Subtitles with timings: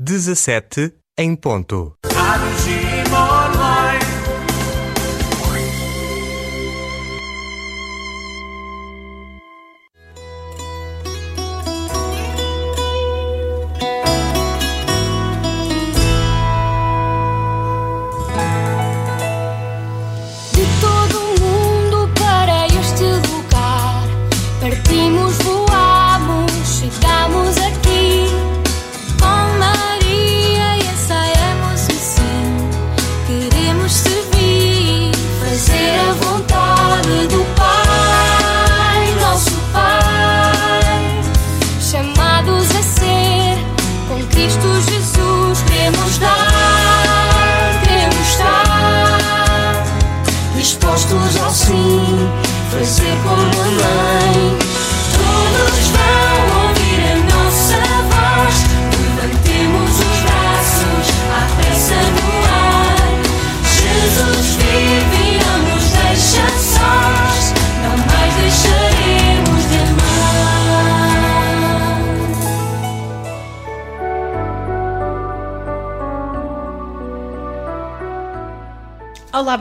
[0.00, 1.98] 17 em ponto.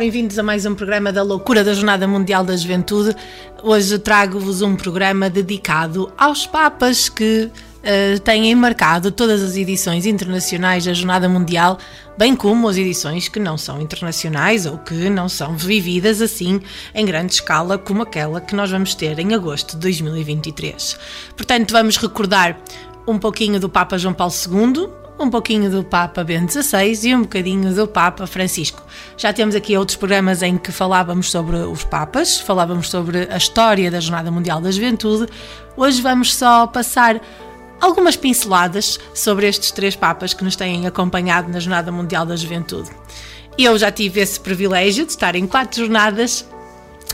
[0.08, 3.14] Bem-vindos a mais um programa da Loucura da Jornada Mundial da Juventude.
[3.62, 7.52] Hoje trago-vos um programa dedicado aos Papas que
[7.84, 11.78] eh, têm marcado todas as edições internacionais da Jornada Mundial,
[12.18, 16.62] bem como as edições que não são internacionais ou que não são vividas assim
[16.96, 20.98] em grande escala, como aquela que nós vamos ter em agosto de 2023.
[21.36, 22.58] Portanto, vamos recordar
[23.06, 24.88] um pouquinho do Papa João Paulo II,
[25.20, 28.82] um pouquinho do Papa Bento XVI e um bocadinho do Papa Francisco.
[29.18, 33.90] Já temos aqui outros programas em que falávamos sobre os Papas, falávamos sobre a história
[33.90, 35.32] da Jornada Mundial da Juventude.
[35.76, 37.20] Hoje vamos só passar
[37.82, 42.90] algumas pinceladas sobre estes três Papas que nos têm acompanhado na Jornada Mundial da Juventude.
[43.58, 46.48] Eu já tive esse privilégio de estar em quatro jornadas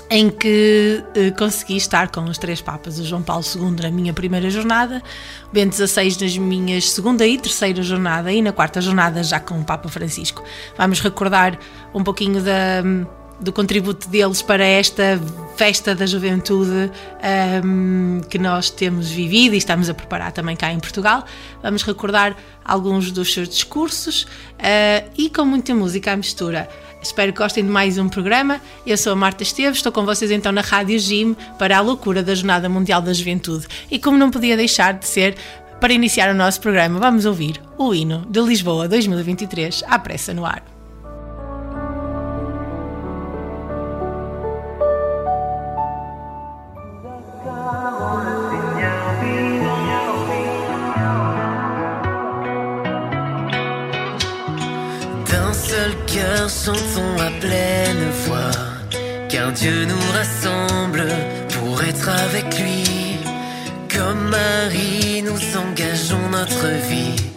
[0.09, 4.13] em que eh, consegui estar com os três papas, o João Paulo II na minha
[4.13, 5.01] primeira jornada,
[5.49, 9.59] o Bento XVI nas minhas segunda e terceira jornada e na quarta jornada já com
[9.59, 10.43] o Papa Francisco.
[10.77, 11.57] Vamos recordar
[11.93, 12.83] um pouquinho da,
[13.39, 15.19] do contributo deles para esta
[15.55, 16.91] festa da juventude
[17.21, 21.25] ahm, que nós temos vivido e estamos a preparar também cá em Portugal.
[21.61, 24.25] Vamos recordar alguns dos seus discursos
[24.59, 26.69] ah, e com muita música à mistura.
[27.03, 28.61] Espero que gostem de mais um programa.
[28.87, 32.23] Eu sou a Marta Esteves, estou com vocês então na Rádio Jim para a loucura
[32.23, 33.67] da Jornada Mundial da Juventude.
[33.91, 35.35] E como não podia deixar de ser,
[35.81, 40.45] para iniciar o nosso programa, vamos ouvir o hino de Lisboa 2023 à pressa no
[40.45, 40.72] ar.
[56.47, 58.51] Chantons à pleine voix,
[59.29, 61.07] car Dieu nous rassemble
[61.49, 63.17] pour être avec lui.
[63.93, 67.32] Comme Marie, nous engageons notre vie.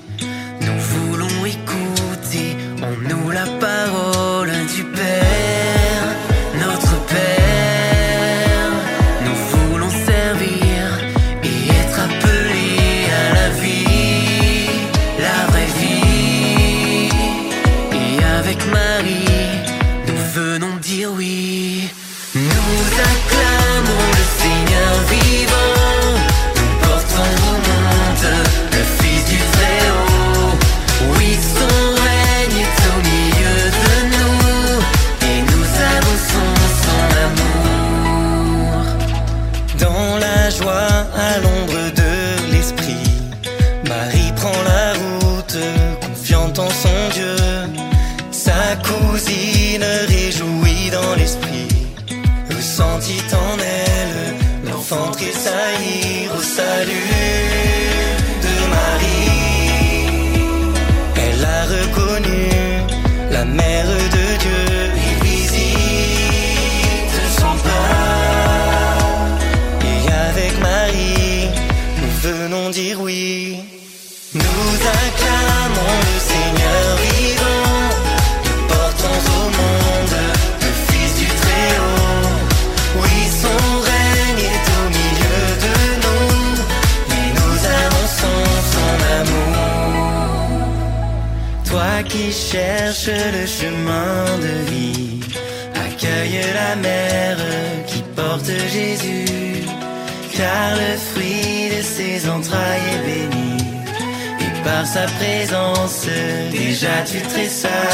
[106.87, 107.86] Déjà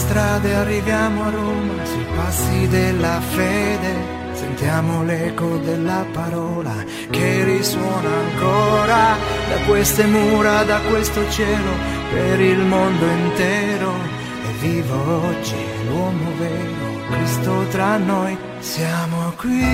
[0.00, 3.94] strade arriviamo a Roma, sui passi della fede,
[4.32, 6.72] sentiamo l'eco della parola
[7.10, 9.16] che risuona ancora
[9.48, 11.72] da queste mura, da questo cielo,
[12.10, 13.92] per il mondo intero.
[14.48, 19.64] E vivo oggi l'uomo vero, Cristo tra noi, siamo qui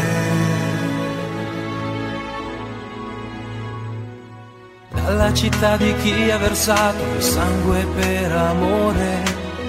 [4.94, 9.24] Dalla città di chi ha versato il sangue per amore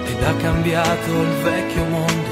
[0.05, 2.30] ed ha cambiato il vecchio mondo,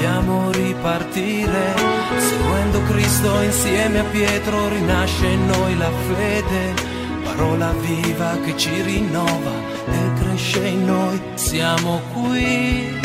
[0.00, 1.74] vogliamo ripartire.
[2.16, 6.74] Seguendo Cristo insieme a Pietro rinasce in noi la fede,
[7.22, 9.52] parola viva che ci rinnova
[9.86, 11.20] e cresce in noi.
[11.34, 12.98] Siamo qui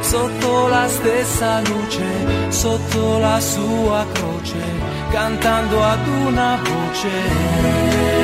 [0.00, 4.62] sotto la stessa luce, sotto la sua croce,
[5.10, 8.17] cantando ad una voce.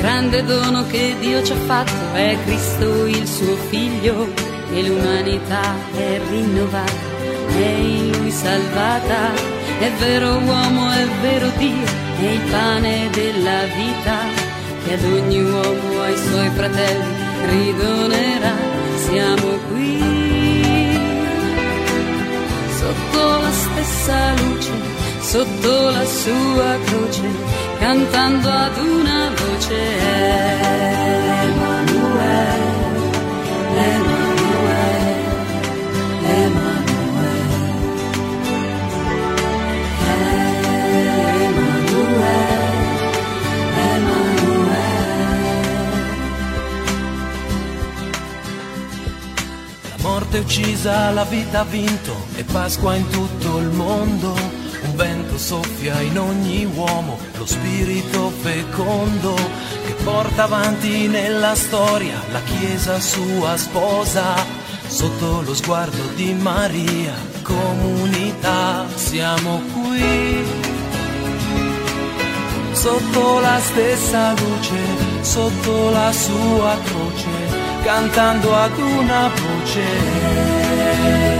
[0.00, 4.32] Grande dono che Dio ci ha fatto è Cristo il suo figlio
[4.72, 6.92] e l'umanità è rinnovata,
[7.48, 9.58] è in lui salvata.
[9.78, 11.86] È vero uomo, è vero Dio,
[12.20, 14.16] è il pane della vita
[14.84, 17.14] che ad ogni uomo, ai suoi fratelli,
[17.48, 18.54] ridonerà.
[18.96, 19.98] Siamo qui
[22.78, 24.72] sotto la stessa luce,
[25.20, 29.98] sotto la sua croce, cantando ad una voce.
[31.42, 32.58] Emanuele,
[33.88, 35.14] Emanuele,
[36.22, 37.58] Emanuele,
[41.46, 42.48] Emanuele,
[43.88, 44.88] Emanuele.
[49.88, 54.49] La morte uccisa, la vita ha vinto, e Pasqua in tutto il mondo
[55.40, 59.34] Soffia in ogni uomo, lo spirito fecondo
[59.86, 64.34] che porta avanti nella storia la Chiesa sua sposa.
[64.86, 70.44] Sotto lo sguardo di Maria, comunità, siamo qui.
[72.72, 77.28] Sotto la stessa luce, sotto la sua croce,
[77.82, 81.39] cantando ad una voce.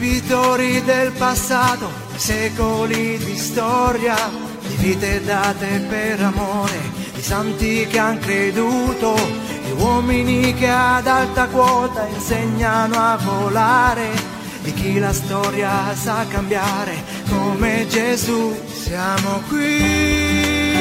[0.00, 4.16] Debitori del passato, secoli di storia,
[4.66, 6.80] di vite date per amore,
[7.12, 9.14] di santi che han creduto,
[9.62, 14.08] di uomini che ad alta quota insegnano a volare,
[14.62, 16.94] di chi la storia sa cambiare,
[17.28, 18.58] come Gesù.
[18.72, 20.78] Siamo qui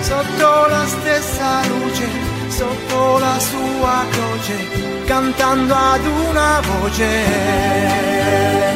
[0.00, 2.08] sotto la stessa luce,
[2.48, 7.04] sotto la sua croce, cantando ad una voce.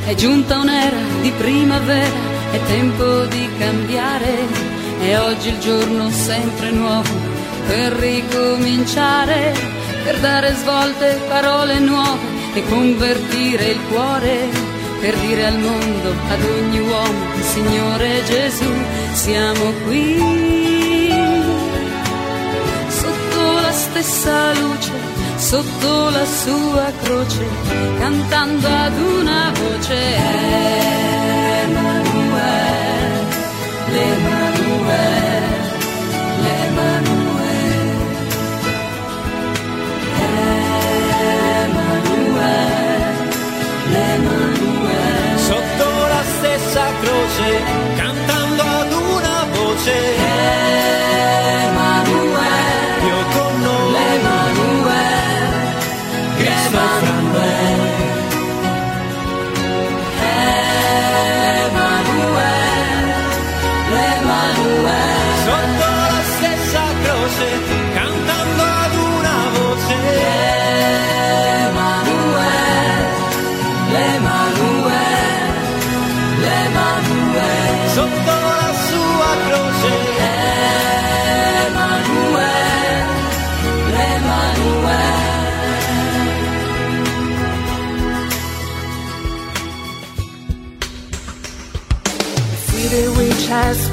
[0.04, 2.16] È giunta un'era di primavera,
[2.50, 4.67] è tempo di cambiare,
[5.00, 7.08] è oggi il giorno sempre nuovo
[7.66, 9.54] per ricominciare,
[10.04, 14.48] per dare svolte, parole nuove e convertire il cuore,
[15.00, 18.72] per dire al mondo, ad ogni uomo, Signore Gesù,
[19.12, 20.16] siamo qui.
[22.88, 24.92] Sotto la stessa luce,
[25.36, 27.46] sotto la sua croce,
[27.98, 30.16] cantando ad una voce.
[31.62, 32.46] Emanuele,
[33.92, 34.37] l'Emanuele.
[45.36, 47.62] Sotto la stessa croce,
[47.96, 50.17] cantando ad una voce.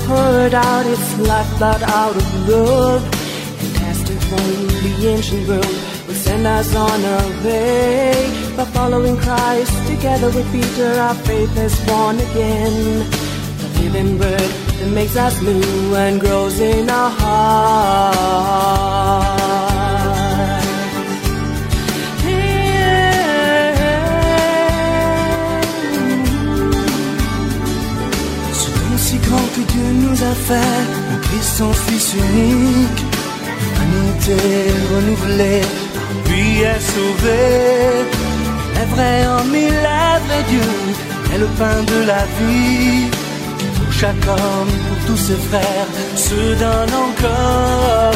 [0.08, 3.16] Poured out its lifeblood out of love
[4.10, 5.76] it from the ancient world
[6.08, 8.14] will send us on our way.
[8.56, 13.10] By following Christ together with Peter, our faith is born again.
[13.60, 18.56] The living word that makes us new and grows in our heart.
[29.56, 30.84] Que Dieu nous a fait,
[31.14, 33.04] en Christ son Fils unique,
[33.62, 34.42] humanité
[34.94, 35.62] renouvelée,
[36.28, 38.06] lui est sauvée.
[38.82, 39.88] Est vrai en mille
[40.38, 40.70] est Dieu,
[41.34, 43.10] est le pain de la vie.
[43.78, 48.16] Pour chaque homme, pour tous ses frères, se donne encore.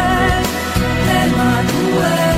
[1.91, 2.30] away.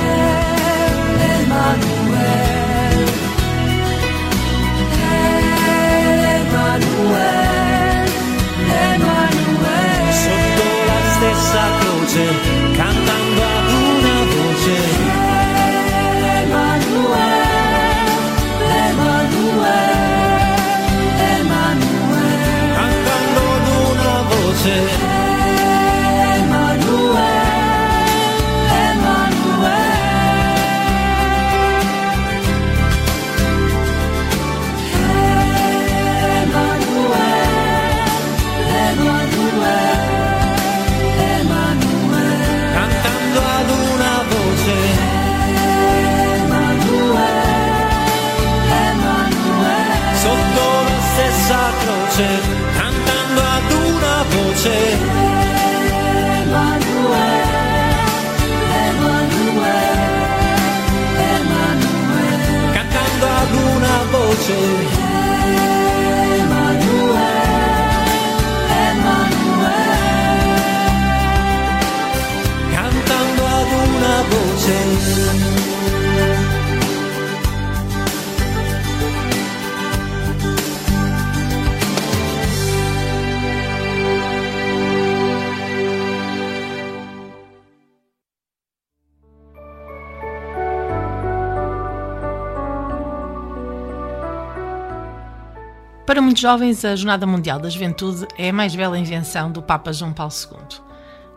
[96.44, 100.30] Jovens, a Jornada Mundial da Juventude é a mais bela invenção do Papa João Paulo
[100.30, 100.78] II.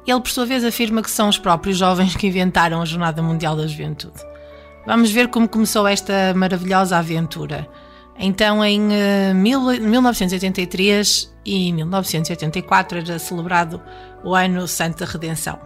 [0.06, 3.56] Ele, por sua vez, afirma que são os próprios jovens que inventaram a Jornada Mundial
[3.56, 4.18] da Juventude.
[4.86, 7.70] Vamos ver como começou esta maravilhosa aventura.
[8.20, 13.82] Então, em eh, mil- 1983 e 1984 era celebrado
[14.26, 15.58] o Ano Santo da Redenção,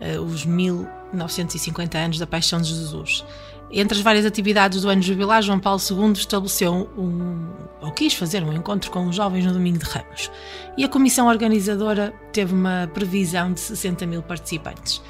[0.00, 3.24] eh, os 1950 anos da Paixão de Jesus.
[3.70, 7.48] Entre as várias atividades do ano jubilar, João Paulo II estabeleceu um,
[7.84, 10.30] ou quis fazer um encontro com os jovens no Domingo de Ramos.
[10.76, 15.02] E a comissão organizadora teve uma previsão de 60 mil participantes.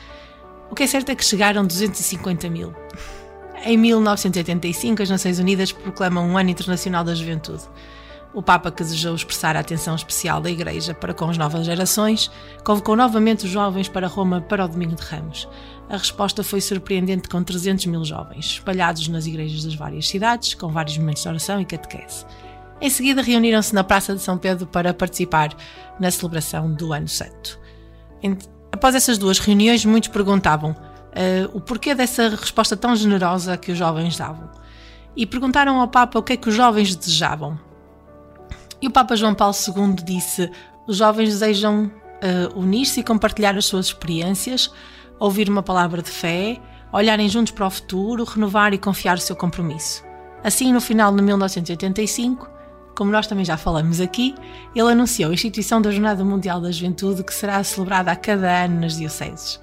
[0.71, 2.75] O que é certo é que chegaram 250 mil.
[3.65, 7.63] Em 1985, as Nações Unidas proclamam um Ano Internacional da Juventude.
[8.35, 12.29] O Papa, que desejou expressar a atenção especial da Igreja para com as novas gerações,
[12.65, 15.49] convocou novamente os jovens para Roma para o Domingo de Ramos.
[15.89, 20.69] A resposta foi surpreendente com 300 mil jovens, espalhados nas igrejas das várias cidades, com
[20.69, 22.27] vários momentos de oração e catequese.
[22.85, 25.57] Em seguida, reuniram-se na Praça de São Pedro para participar
[25.99, 27.59] na celebração do Ano Santo.
[28.71, 30.77] Após essas duas reuniões, muitos perguntavam
[31.15, 34.51] eh, o porquê dessa resposta tão generosa que os jovens davam.
[35.17, 37.59] E perguntaram ao Papa o que é que os jovens desejavam.
[38.83, 40.51] E o Papa João Paulo II disse:
[40.87, 44.71] os jovens desejam eh, unir-se e compartilhar as suas experiências,
[45.19, 46.61] ouvir uma palavra de fé,
[46.93, 50.05] olharem juntos para o futuro, renovar e confiar o seu compromisso.
[50.45, 52.53] Assim, no final de 1985,
[52.95, 54.35] como nós também já falamos aqui,
[54.75, 58.81] ele anunciou a instituição da Jornada Mundial da Juventude, que será celebrada a cada ano
[58.81, 59.61] nas dioceses.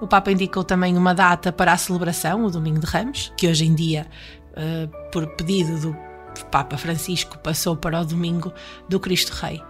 [0.00, 3.64] O Papa indicou também uma data para a celebração, o Domingo de Ramos, que hoje
[3.64, 4.06] em dia,
[4.54, 5.96] eh, por pedido do
[6.50, 8.52] Papa Francisco, passou para o Domingo
[8.88, 9.62] do Cristo Rei.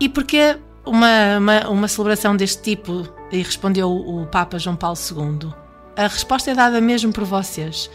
[0.00, 3.06] E porquê uma, uma, uma celebração deste tipo?
[3.30, 5.52] E respondeu o Papa João Paulo II.
[5.96, 7.90] A resposta é dada mesmo por vocês.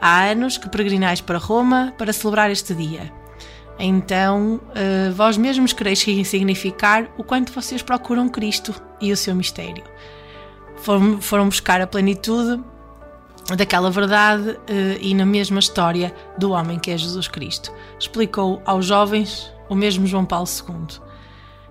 [0.00, 3.12] Há anos que peregrinais para Roma para celebrar este dia.
[3.78, 9.84] Então, eh, vós mesmos quereis significar o quanto vocês procuram Cristo e o seu mistério.
[11.20, 12.62] Foram, buscar a plenitude
[13.56, 17.72] daquela verdade eh, e na mesma história do homem que é Jesus Cristo.
[17.98, 21.07] Explicou aos jovens o mesmo João Paulo II.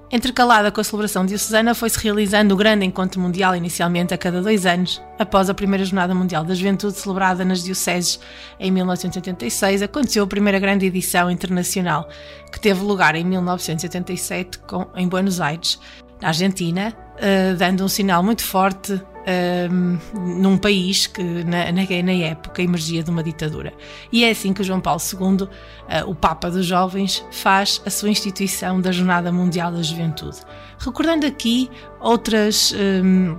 [0.09, 4.65] Intercalada com a celebração diocesana, foi-se realizando o grande encontro mundial inicialmente a cada dois
[4.65, 5.01] anos.
[5.19, 8.17] Após a primeira Jornada Mundial da Juventude, celebrada nas dioceses
[8.57, 12.07] em 1986, aconteceu a primeira grande edição internacional,
[12.53, 15.77] que teve lugar em 1987 com- em Buenos Aires,
[16.21, 19.67] na Argentina, eh, dando um sinal muito forte eh,
[20.13, 23.73] num país que na, na, época emergia de uma ditadura.
[24.09, 25.49] E é assim que João Paulo II,
[25.89, 30.37] eh, o Papa dos Jovens, faz a sua instituição da Jornada Mundial da Juventude.
[30.79, 32.73] Recordando aqui outras.
[32.73, 33.35] eh,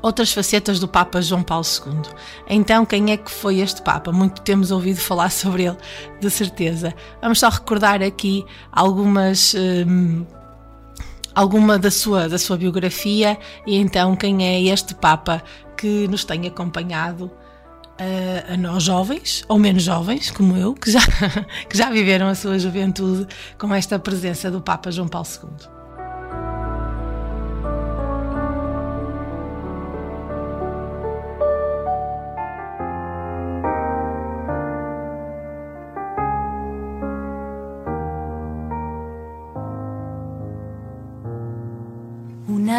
[0.00, 2.02] outras facetas do Papa João Paulo II.
[2.46, 4.12] Então, quem é que foi este Papa?
[4.12, 5.76] Muito temos ouvido falar sobre ele,
[6.20, 6.94] de certeza.
[7.20, 9.56] Vamos só recordar aqui algumas.
[11.34, 15.42] Alguma da sua, da sua biografia e então quem é este Papa
[15.76, 17.30] que nos tem acompanhado
[17.98, 21.00] eh, a nós jovens, ou menos jovens, como eu, que já,
[21.68, 23.26] que já viveram a sua juventude
[23.58, 25.79] com esta presença do Papa João Paulo II.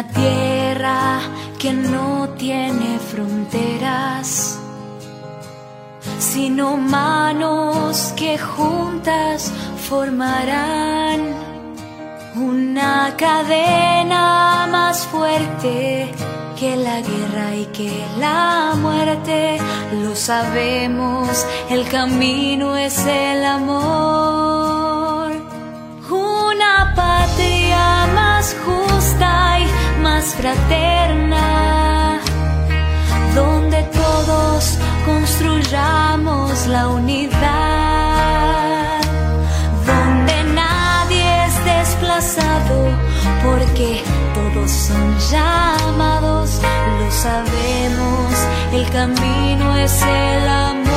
[0.04, 1.20] Tierra
[1.58, 4.58] que no tiene fronteras,
[6.18, 9.52] sino manos que juntas
[9.88, 11.34] formarán
[12.34, 16.10] una cadena más fuerte
[16.58, 19.58] que la guerra y que la muerte.
[20.02, 25.32] Lo sabemos, el camino es el amor.
[26.10, 32.20] Una patria más justa y más fraterna,
[33.34, 37.40] donde todos construyamos la unidad,
[39.86, 42.90] donde nadie es desplazado,
[43.44, 44.02] porque
[44.34, 46.60] todos son llamados,
[46.98, 48.32] lo sabemos,
[48.72, 50.91] el camino es el amor.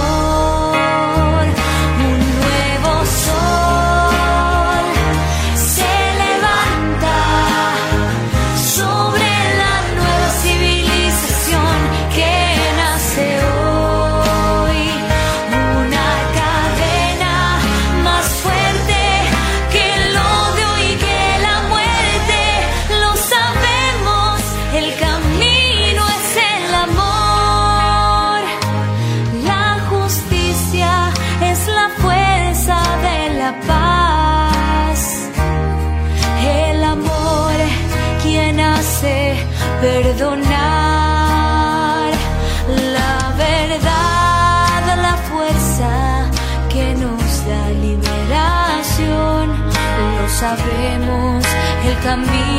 [52.15, 52.54] Me.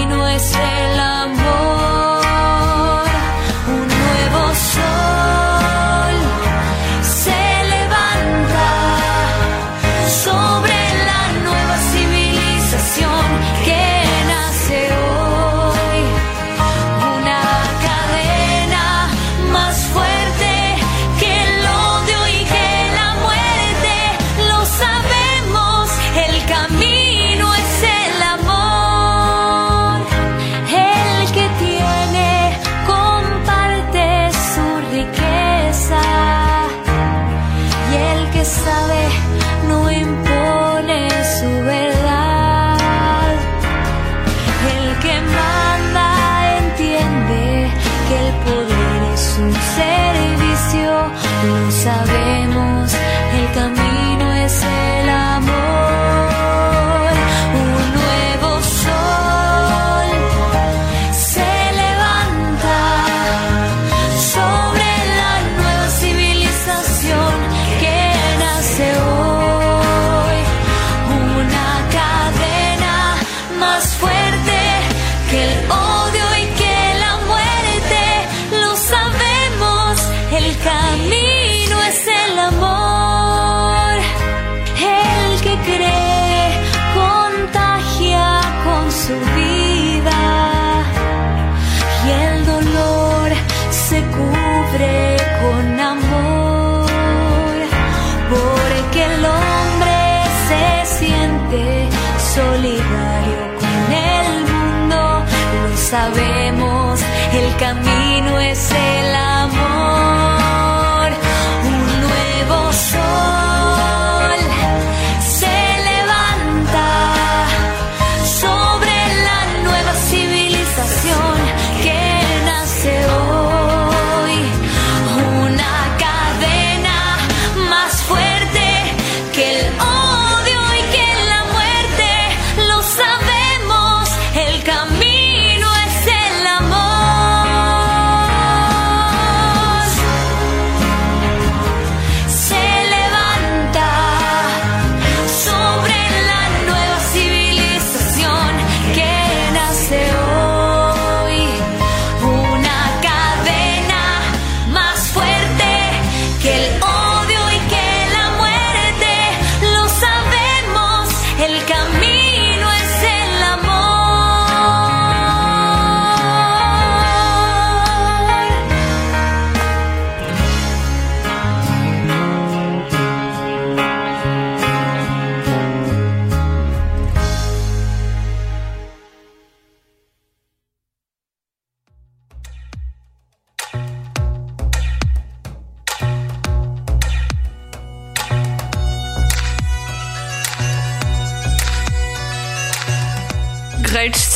[105.96, 107.00] Sabemos,
[107.32, 109.15] el camino es el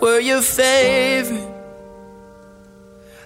[0.00, 1.52] Were your favorite.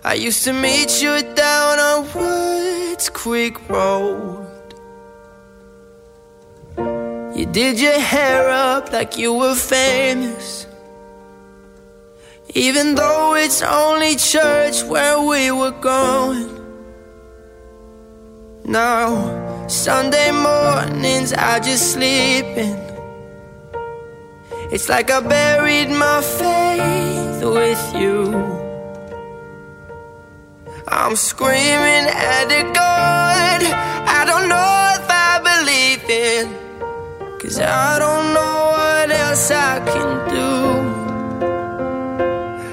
[0.02, 4.46] I used to meet you down on Woods Creek Road.
[7.36, 10.66] You did your hair up like you were famous.
[12.54, 16.50] Even though it's only church where we were going.
[18.64, 22.89] Now, Sunday mornings I just sleep in.
[24.72, 28.18] It's like I buried my faith with you.
[30.86, 33.62] I'm screaming at the God
[34.18, 36.44] I don't know if I believe in.
[37.40, 40.50] Cause I don't know what else I can do.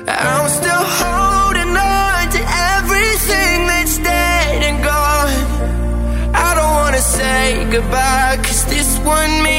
[0.08, 2.42] I'm still holding on to
[2.78, 5.40] everything that's dead and gone.
[6.36, 9.57] I don't wanna say goodbye, cause this one means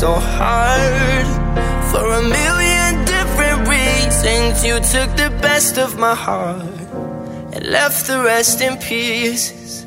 [0.00, 1.26] so hard
[1.90, 4.64] for a million different reasons.
[4.64, 6.62] You took the best of my heart
[7.52, 9.84] and left the rest in pieces.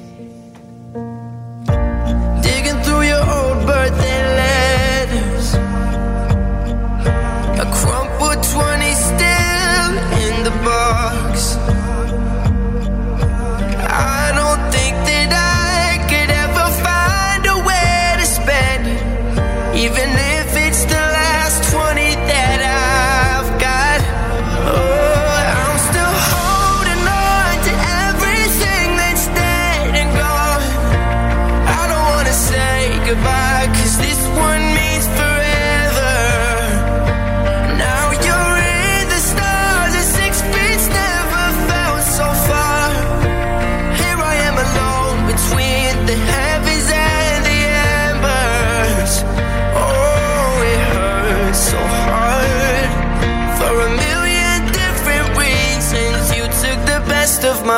[2.45, 4.12] Digging through your old birthday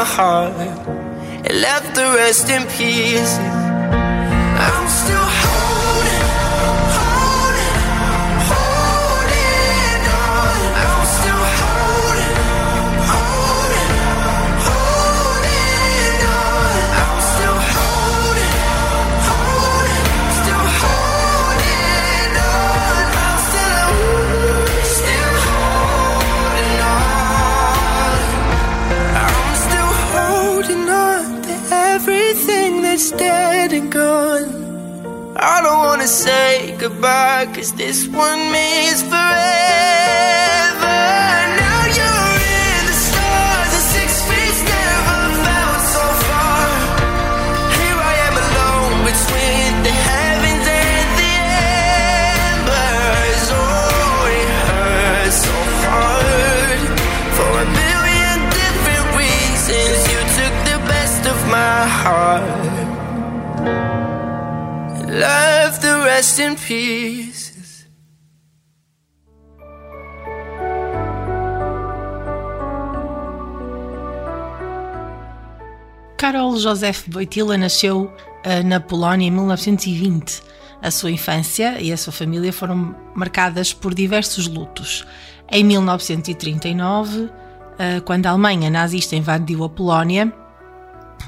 [0.06, 3.55] heart and left the rest in peace.
[32.96, 35.36] That's dead and gone.
[35.36, 39.25] I don't wanna say goodbye, cause this one means forever.
[66.16, 67.54] Rest in peace.
[76.18, 78.10] Karol Josef Wojtyla nasceu
[78.46, 80.42] eh, na Polónia em 1920.
[80.82, 85.06] A sua infância e a sua família foram marcadas por diversos lutos.
[85.52, 87.30] Em 1939,
[87.78, 90.34] eh, quando a Alemanha nazista invadiu a Polónia,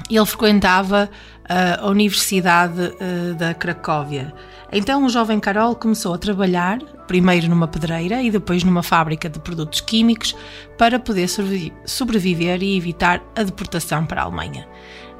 [0.08, 1.10] ele frequentava
[1.48, 4.34] a Universidade eh, da Cracóvia.
[4.70, 9.38] Então o jovem Karol começou a trabalhar, primeiro numa pedreira e depois numa fábrica de
[9.38, 10.36] produtos químicos,
[10.76, 14.68] para poder sobrevi- sobreviver e evitar a deportação para a Alemanha.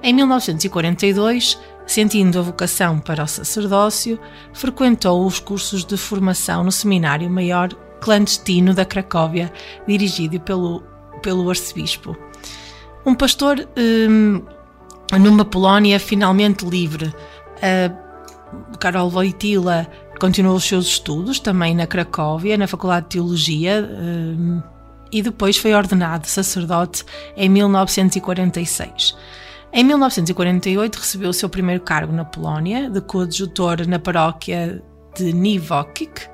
[0.03, 4.21] Em 1942, sentindo a vocação para o sacerdócio,
[4.53, 9.53] frequentou os cursos de formação no Seminário Maior Clandestino da Cracóvia,
[9.87, 10.83] dirigido pelo,
[11.23, 12.17] pelo arcebispo.
[13.05, 14.43] Um pastor hum,
[15.16, 17.07] numa Polónia finalmente livre.
[17.07, 19.87] Uh, Karol Wojtyla
[20.18, 24.61] continuou os seus estudos também na Cracóvia, na Faculdade de Teologia, hum,
[25.12, 27.05] e depois foi ordenado sacerdote
[27.37, 29.16] em 1946.
[29.73, 34.83] Em 1948 recebeu o seu primeiro cargo na Polónia, de coadjutor na paróquia
[35.16, 36.29] de Niwokik,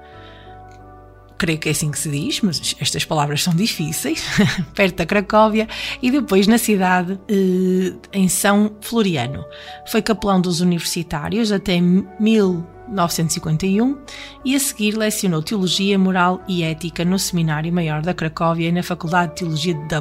[1.39, 4.25] creio que é assim que se diz, mas estas palavras são difíceis,
[4.75, 5.69] perto da Cracóvia,
[6.03, 9.45] e depois na cidade, eh, em São Floriano.
[9.87, 13.99] Foi capelão dos universitários até 1951
[14.45, 18.83] e a seguir lecionou Teologia, Moral e Ética no Seminário Maior da Cracóvia e na
[18.83, 20.01] Faculdade de Teologia de,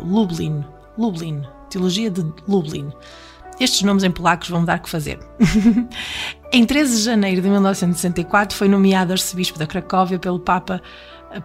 [0.00, 0.64] Dublin.
[0.98, 1.42] Lublin.
[1.70, 2.92] Teologia de Lublin.
[3.62, 5.20] Estes nomes em polacos vão dar que fazer.
[6.52, 10.82] em 13 de janeiro de 1964 foi nomeado arcebispo da Cracóvia pelo Papa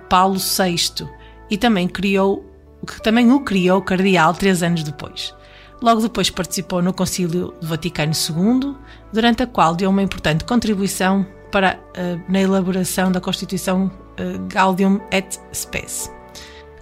[0.10, 1.08] Paulo VI
[1.48, 2.44] e também criou
[2.88, 5.36] que também o criou cardeal três anos depois.
[5.80, 8.76] Logo depois participou no Concílio do Vaticano II,
[9.14, 15.00] durante a qual deu uma importante contribuição para, uh, na elaboração da Constituição uh, Gaudium
[15.12, 16.12] et Spes.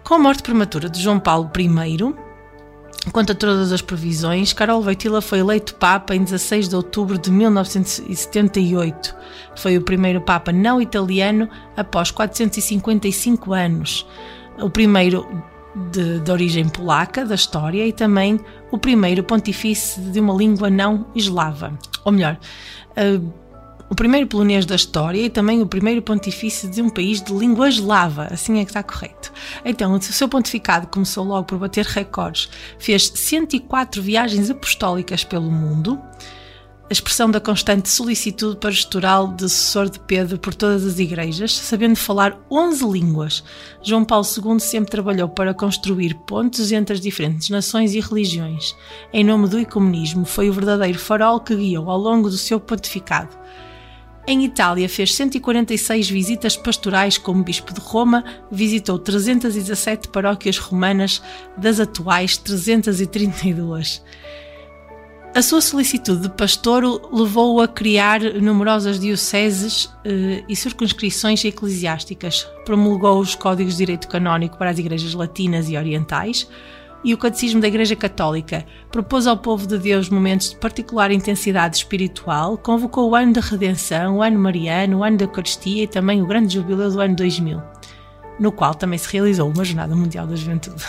[0.06, 1.68] Com a morte prematura de João Paulo I,
[3.12, 7.32] Quanto a todas as previsões, Karol Wojtyla foi eleito Papa em 16 de outubro de
[7.32, 9.16] 1978.
[9.56, 14.06] Foi o primeiro Papa não italiano após 455 anos.
[14.60, 15.26] O primeiro
[15.92, 18.40] de, de origem polaca da história e também
[18.72, 21.78] o primeiro pontifício de uma língua não eslava.
[22.04, 22.38] Ou melhor,
[22.92, 23.34] uh,
[23.90, 27.70] o primeiro polonês da história e também o primeiro pontifício de um país de língua
[27.70, 29.32] eslava, assim é que está correto.
[29.64, 36.02] Então, o seu pontificado começou logo por bater recordes, fez 104 viagens apostólicas pelo mundo,
[36.88, 41.96] a expressão da constante solicitude pastoral de sucessor de Pedro por todas as igrejas, sabendo
[41.96, 43.44] falar 11 línguas.
[43.82, 48.76] João Paulo II sempre trabalhou para construir pontes entre as diferentes nações e religiões.
[49.12, 53.45] Em nome do ecumenismo, foi o verdadeiro farol que guiou ao longo do seu pontificado.
[54.28, 61.22] Em Itália, fez 146 visitas pastorais como Bispo de Roma, visitou 317 paróquias romanas
[61.56, 64.02] das atuais 332.
[65.36, 66.84] A sua solicitude de pastor
[67.14, 72.48] levou-o a criar numerosas dioceses eh, e circunscrições eclesiásticas.
[72.66, 76.48] Promulgou os códigos de direito canónico para as igrejas latinas e orientais
[77.06, 78.66] e o Catecismo da Igreja Católica.
[78.92, 82.58] Propôs ao povo de Deus momentos de particular intensidade espiritual.
[82.58, 86.26] Convocou o ano da redenção, o ano mariano, o ano da Eucaristia e também o
[86.26, 87.62] grande jubileu do ano 2000
[88.40, 90.84] no qual também se realizou uma Jornada Mundial da Juventude.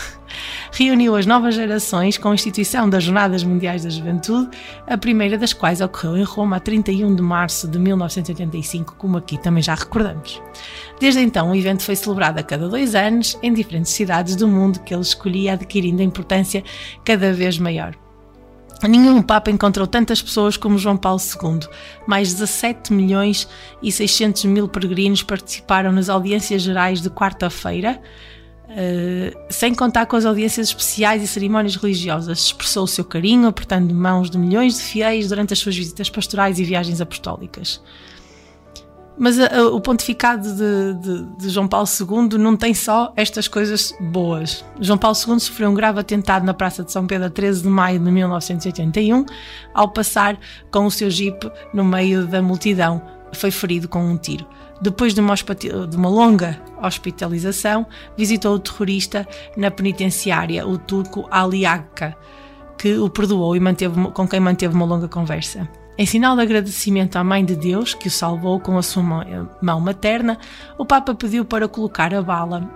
[0.72, 4.50] Reuniu as novas gerações com a instituição das Jornadas Mundiais da Juventude,
[4.86, 9.38] a primeira das quais ocorreu em Roma a 31 de março de 1985, como aqui
[9.38, 10.42] também já recordamos.
[11.00, 14.80] Desde então, o evento foi celebrado a cada dois anos em diferentes cidades do mundo
[14.80, 16.62] que ele escolhia, adquirindo a importância
[17.04, 17.94] cada vez maior.
[18.82, 21.60] Nenhum Papa encontrou tantas pessoas como João Paulo II.
[22.06, 23.48] Mais 17 milhões
[23.82, 28.00] e 600 mil peregrinos participaram nas audiências gerais de quarta-feira,
[28.68, 32.38] uh, sem contar com as audiências especiais e cerimónias religiosas.
[32.38, 36.58] Expressou o seu carinho, apertando mãos de milhões de fiéis durante as suas visitas pastorais
[36.58, 37.80] e viagens apostólicas.
[39.18, 43.48] Mas a, a, o pontificado de, de, de, João Paulo II não tem só estas
[43.48, 44.64] coisas boas.
[44.80, 47.68] João Paulo II sofreu um grave atentado na Praça de São Pedro a 13 de
[47.68, 49.24] maio de 1981,
[49.72, 50.38] ao passar
[50.70, 53.00] com o seu jipe no meio da multidão.
[53.32, 54.46] Foi ferido com um tiro.
[54.80, 59.26] Depois de uma, de uma longa hospitalização, visitou o terrorista
[59.56, 62.14] na penitenciária, o turco Ali Akka,
[62.76, 65.66] que o perdoou e manteve, com quem manteve uma longa conversa.
[65.98, 69.02] Em sinal de agradecimento à Mãe de Deus, que o salvou com a sua
[69.62, 70.38] mão materna,
[70.76, 72.70] o Papa pediu para colocar a bala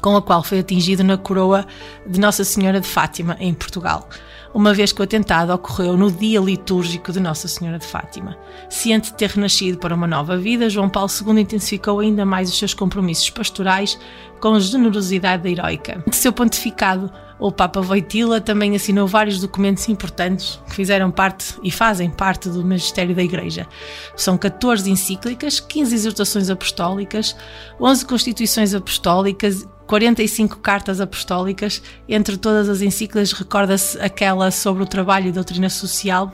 [0.00, 1.64] com a qual foi atingido na coroa
[2.06, 4.08] de Nossa Senhora de Fátima, em Portugal,
[4.52, 8.36] uma vez que o atentado ocorreu no dia litúrgico de Nossa Senhora de Fátima.
[8.68, 12.58] Ciente de ter renascido para uma nova vida, João Paulo II intensificou ainda mais os
[12.58, 13.98] seus compromissos pastorais
[14.40, 16.02] com a generosidade heroica.
[16.08, 21.70] De seu pontificado, o Papa Voitila também assinou vários documentos importantes que fizeram parte e
[21.70, 23.66] fazem parte do magistério da Igreja.
[24.14, 27.34] São 14 encíclicas, 15 exortações apostólicas,
[27.80, 31.82] 11 constituições apostólicas, 45 cartas apostólicas.
[32.06, 36.30] Entre todas as encíclicas, recorda-se aquela sobre o trabalho e doutrina social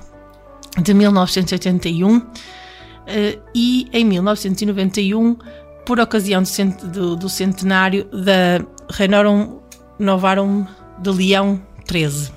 [0.83, 2.21] de 1981
[3.07, 5.37] eh, e em 1991,
[5.87, 6.43] por ocasião
[7.17, 9.61] do centenário da Renorum
[10.01, 10.67] Novarum
[10.99, 12.33] de Leão XIII.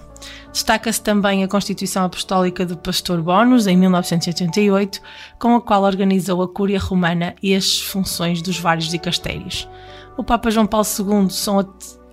[0.51, 4.99] Destaca-se também a Constituição Apostólica do Pastor Bonus, em 1988,
[5.38, 9.70] com a qual organizou a Cúria Romana e as funções dos vários dicastérios.
[10.18, 11.60] O Papa João Paulo II são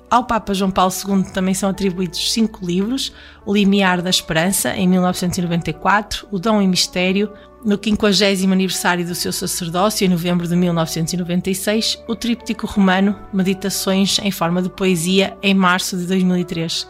[0.08, 3.12] ao Papa João Paulo II também são atribuídos cinco livros:
[3.44, 7.32] O Limiar da Esperança, em 1994, O Dom e Mistério,
[7.66, 14.30] no 50 aniversário do seu sacerdócio, em novembro de 1996, o Tríptico Romano, Meditações em
[14.30, 16.86] forma de poesia, em março de 2003.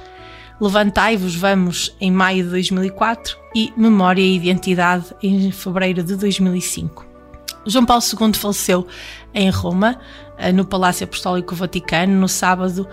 [0.60, 7.06] Levantai-vos, vamos, em maio de 2004 e Memória e Identidade, em fevereiro de 2005.
[7.64, 8.86] João Paulo II faleceu
[9.32, 9.98] em Roma,
[10.36, 12.86] eh, no Palácio Apostólico Vaticano, no sábado,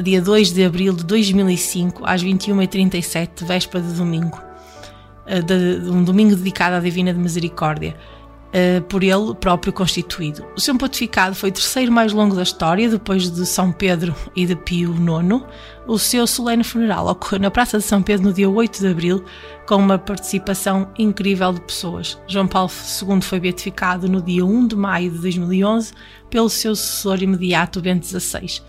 [0.00, 4.43] dia 2 de abril de 2005, às 21h37, véspera de domingo.
[5.26, 7.96] Eh, de, um domingo dedicado à Divina de Misericórdia,
[8.48, 10.44] uh, por ele próprio constituído.
[10.54, 14.44] O seu pontificado foi o terceiro mais longo da história, depois de São Pedro e
[14.44, 15.42] de Pio IX.
[15.86, 19.24] O seu solene funeral ocorreu na Praça de São Pedro no dia 8 de abril,
[19.66, 22.18] com uma participação incrível de pessoas.
[22.26, 25.92] João Paulo II foi beatificado no dia 1 de maio de 2011
[26.28, 28.60] pelo seu sucessor imediato, Bento XVI,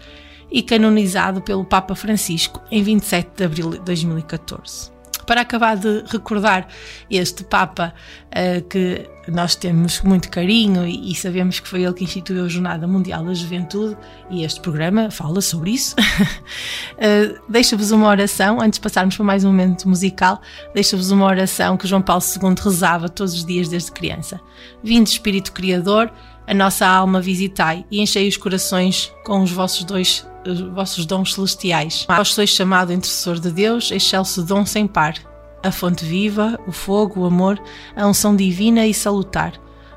[0.50, 4.95] e canonizado pelo Papa Francisco em 27 de abril de 2014
[5.26, 6.68] para acabar de recordar
[7.10, 7.94] este Papa
[8.28, 12.48] uh, que nós temos muito carinho e, e, sabemos que foi ele que instituiu a
[12.48, 13.98] Jornada Mundial da Juventude
[14.30, 15.96] e este programa fala sobre isso.
[16.96, 20.42] uh, deixa-vos uma oração, antes de passarmos para mais um momento musical,
[20.74, 24.40] deixa-vos uma oração que João Paulo II rezava todos os dias desde criança.
[24.84, 26.12] Vinde Espírito Criador,
[26.48, 31.34] a nossa alma visitai e enchei os corações com os vossos dois os vossos dons
[31.34, 32.06] celestiais.
[32.08, 35.16] Vós sois chamado intercessor de Deus, excelso dom sem par,
[35.64, 37.62] a fonte viva, o fogo, o amor,
[37.96, 39.54] a unção divina e salutar.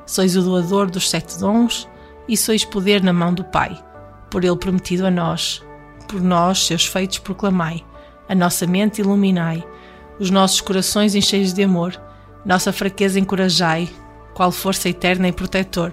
[0.06, 1.88] Sois o doador dos sete dons
[2.26, 3.78] e sois poder na mão do Pai.
[4.30, 5.62] Por ele prometido a nós,
[6.06, 7.84] por nós, seus feitos, proclamai.
[8.28, 9.64] A nossa mente iluminai,
[10.18, 12.00] os nossos corações encheios de amor.
[12.44, 13.88] Nossa fraqueza encorajai,
[14.34, 15.92] qual força eterna e protetor.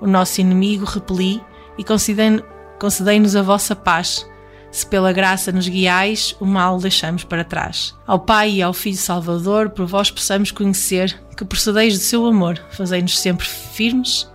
[0.00, 1.42] O nosso inimigo repeli
[1.78, 2.42] e concedei-
[2.78, 4.26] concedei-nos a vossa paz.
[4.70, 7.94] Se pela graça nos guiais, o mal deixamos para trás.
[8.06, 12.60] Ao Pai e ao Filho Salvador, por vós possamos conhecer que procedeis do seu amor,
[12.70, 14.28] fazei-nos sempre firmes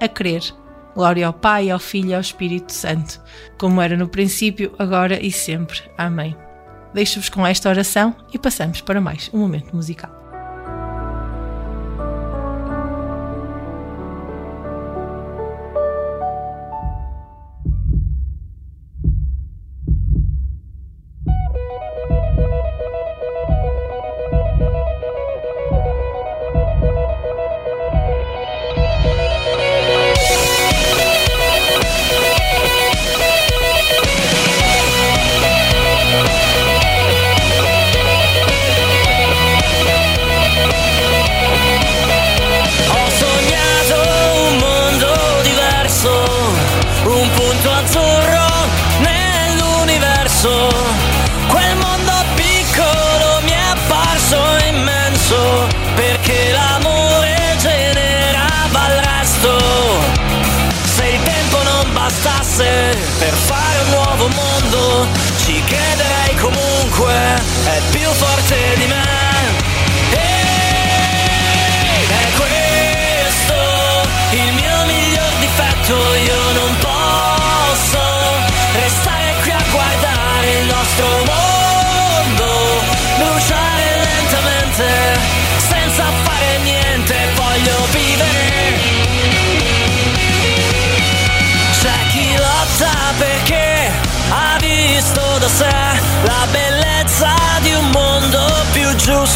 [0.00, 0.42] a crer.
[0.94, 3.20] Glória ao Pai, ao Filho e ao Espírito Santo,
[3.58, 5.80] como era no princípio, agora e sempre.
[5.96, 6.36] Amém.
[6.92, 10.19] Deixo-vos com esta oração e passamos para mais um momento musical.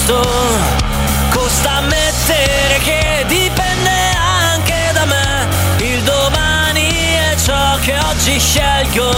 [0.05, 0.22] Giusto.
[1.30, 5.48] Costa ammettere che dipende anche da me.
[5.78, 6.88] Il domani
[7.30, 9.12] è ciò che oggi scelgo.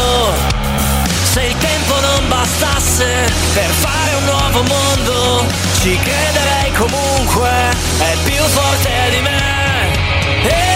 [1.23, 5.45] Se il tempo non bastasse per fare un nuovo mondo,
[5.81, 7.51] ci crederei comunque,
[7.99, 9.45] è più forte di me.
[10.43, 10.76] Ed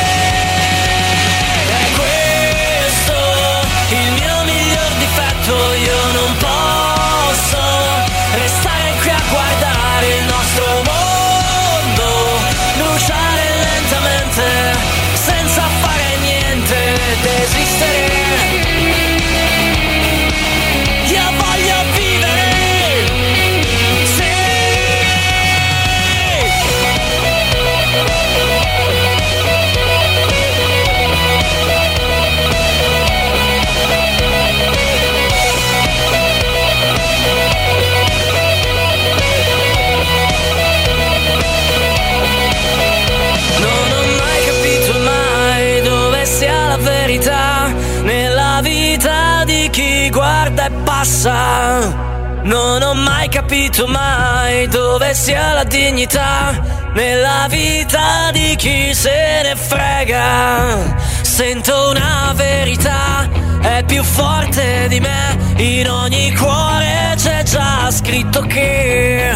[50.11, 52.09] guarda e passa.
[52.43, 56.59] Non ho mai capito mai dove sia la dignità
[56.95, 60.79] nella vita di chi se ne frega.
[61.23, 63.29] Sento una verità,
[63.61, 69.35] è più forte di me, in ogni cuore c'è già scritto che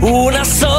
[0.00, 0.75] una sola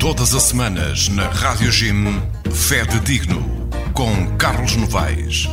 [0.00, 5.46] Todas as semanas na Rádio Jim, Fé de Digno, com Carlos Novaes.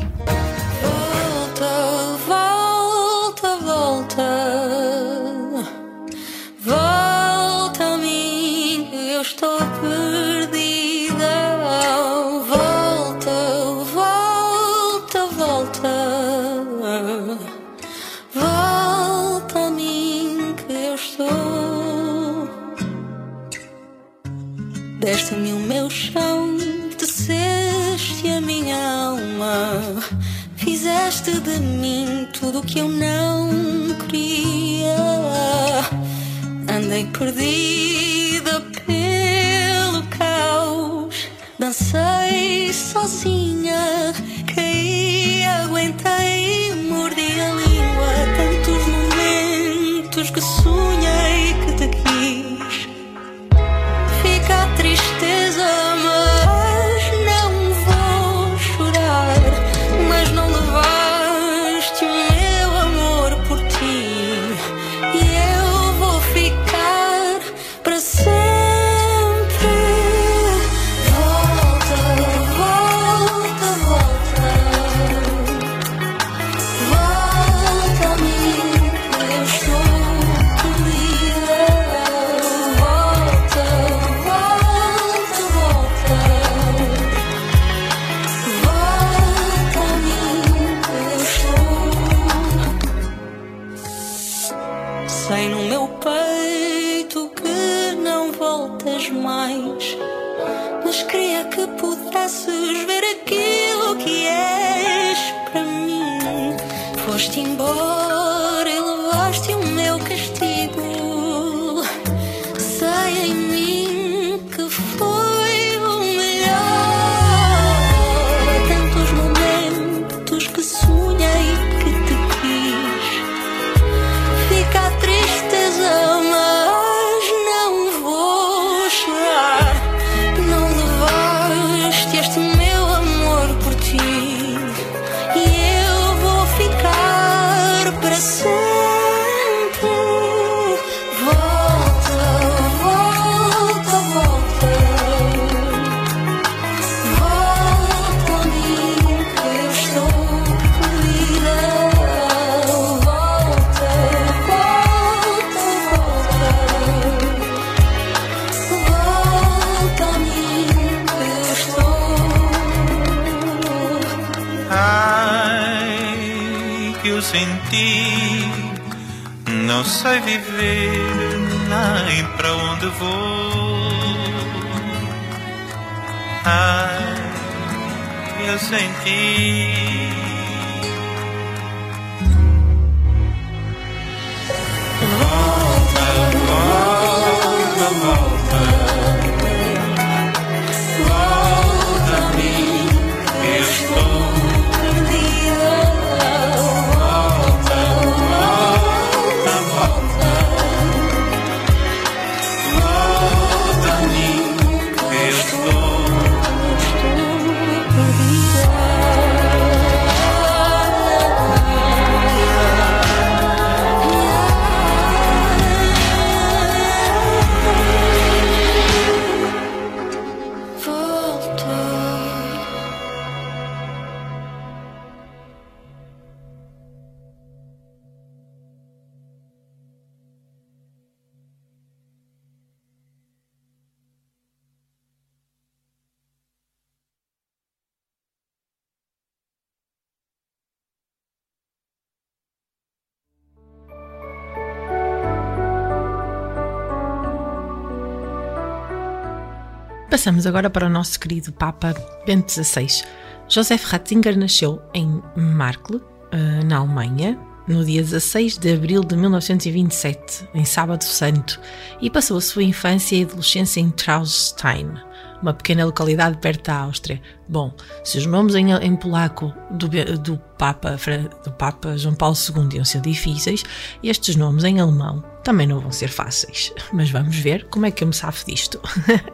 [250.10, 251.94] Passamos agora para o nosso querido Papa
[252.26, 253.04] Bento XVI.
[253.50, 256.02] Joseph Ratzinger nasceu em Markle,
[256.32, 257.38] eh, na Alemanha,
[257.68, 261.60] no dia 16 de abril de 1927, em Sábado Santo,
[262.02, 264.94] e passou a sua infância e adolescência em Traunstein,
[265.42, 267.22] uma pequena localidade perto da Áustria.
[267.48, 267.74] Bom,
[268.04, 270.98] se os nomes em, em polaco do, do, Papa,
[271.44, 273.64] do Papa João Paulo II iam ser difíceis,
[274.04, 276.74] estes nomes em alemão também não vão ser fáceis.
[276.92, 278.82] Mas vamos ver como é que eu me safo disto.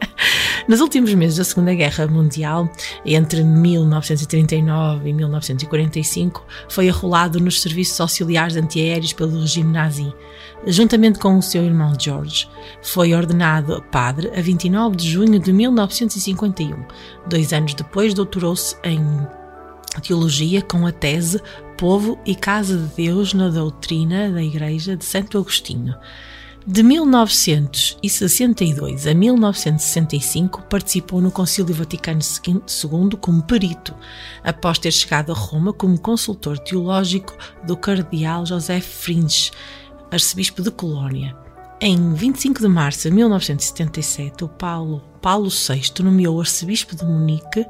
[0.68, 2.70] Nos últimos meses da Segunda Guerra Mundial,
[3.04, 10.14] entre 1939 e 1945, foi arrolado nos serviços auxiliares antiaéreos pelo regime nazi.
[10.66, 12.48] Juntamente com o seu irmão George,
[12.82, 16.84] foi ordenado padre a 29 de junho de 1951.
[17.28, 19.00] Dois anos depois, doutorou-se em
[20.00, 21.40] teologia com a tese
[21.76, 25.94] Povo e Casa de Deus na Doutrina da Igreja de Santo Agostinho.
[26.66, 33.94] De 1962 a 1965 participou no Concílio Vaticano II como perito,
[34.42, 37.36] após ter chegado a Roma como consultor teológico
[37.66, 39.52] do cardeal José Fringes,
[40.10, 41.36] arcebispo de Colónia.
[41.80, 47.66] Em 25 de março de 1977, o Paulo, Paulo VI nomeou arcebispo de Munique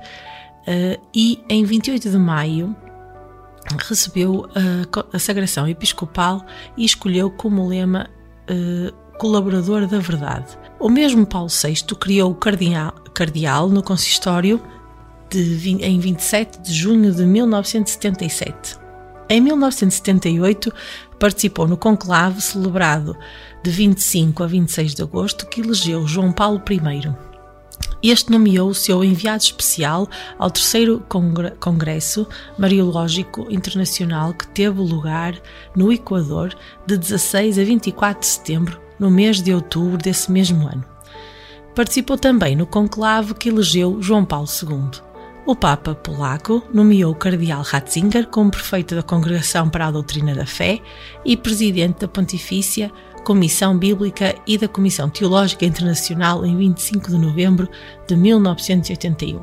[0.66, 2.76] eh, e em 28 de maio
[3.89, 6.45] recebeu a, a sagração episcopal
[6.76, 8.09] e escolheu como lema
[8.47, 10.59] eh, colaborador da verdade.
[10.78, 14.61] O mesmo Paulo VI criou o cardeal, cardeal no consistório
[15.30, 18.78] de, em 27 de junho de 1977.
[19.28, 20.72] Em 1978,
[21.25, 23.16] participou no conclave celebrado
[23.62, 27.14] de 25 a 26 de agosto que elegeu João Paulo I.
[28.03, 30.07] Este nomeou o seu enviado especial
[30.39, 35.35] ao terceiro Congre- Congresso Mariológico Internacional que teve lugar
[35.75, 36.55] no Equador
[36.87, 40.85] de 16 a 24 de setembro, no mês de outubro desse mesmo ano.
[41.75, 45.04] Participou também no conclave que elegeu João Paulo II.
[45.47, 50.47] O Papa polaco nomeou o Cardeal Ratzinger como prefeito da Congregação para a Doutrina da
[50.47, 50.81] Fé
[51.23, 52.91] e presidente da Pontifícia
[53.27, 57.69] Comissão Bíblica e da Comissão Teológica Internacional em 25 de novembro
[58.09, 59.43] de 1981.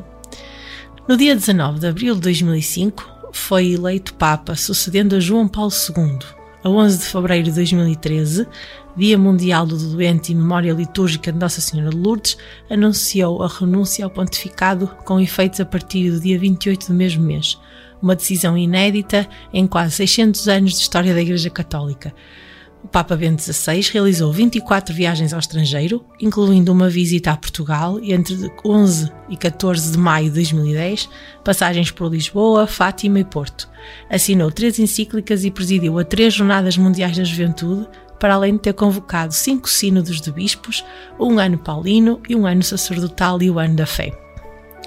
[1.08, 6.41] No dia 19 de abril de 2005, foi eleito Papa, sucedendo a João Paulo II.
[6.64, 8.48] A 11 de fevereiro de 2013,
[8.96, 12.38] Dia Mundial do Doente e Memória Litúrgica de Nossa Senhora de Lourdes,
[12.70, 17.58] anunciou a renúncia ao pontificado com efeitos a partir do dia 28 do mesmo mês.
[18.00, 22.14] Uma decisão inédita em quase 600 anos de história da Igreja Católica.
[22.84, 28.52] O Papa Bento XVI realizou 24 viagens ao estrangeiro, incluindo uma visita a Portugal entre
[28.66, 31.08] 11 e 14 de maio de 2010,
[31.44, 33.70] passagens por Lisboa, Fátima e Porto.
[34.10, 37.88] Assinou três encíclicas e presidiu a três Jornadas Mundiais da Juventude,
[38.20, 40.84] para além de ter convocado cinco sínodos de bispos,
[41.20, 44.12] um ano paulino e um ano sacerdotal e o ano da fé.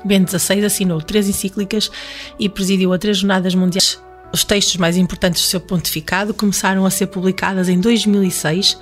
[0.05, 1.91] Bento XVI assinou três encíclicas
[2.39, 4.04] e presidiu a três Jornadas Mundiais
[4.35, 8.77] os textos mais importantes do seu pontificado começaram a ser publicadas em 2006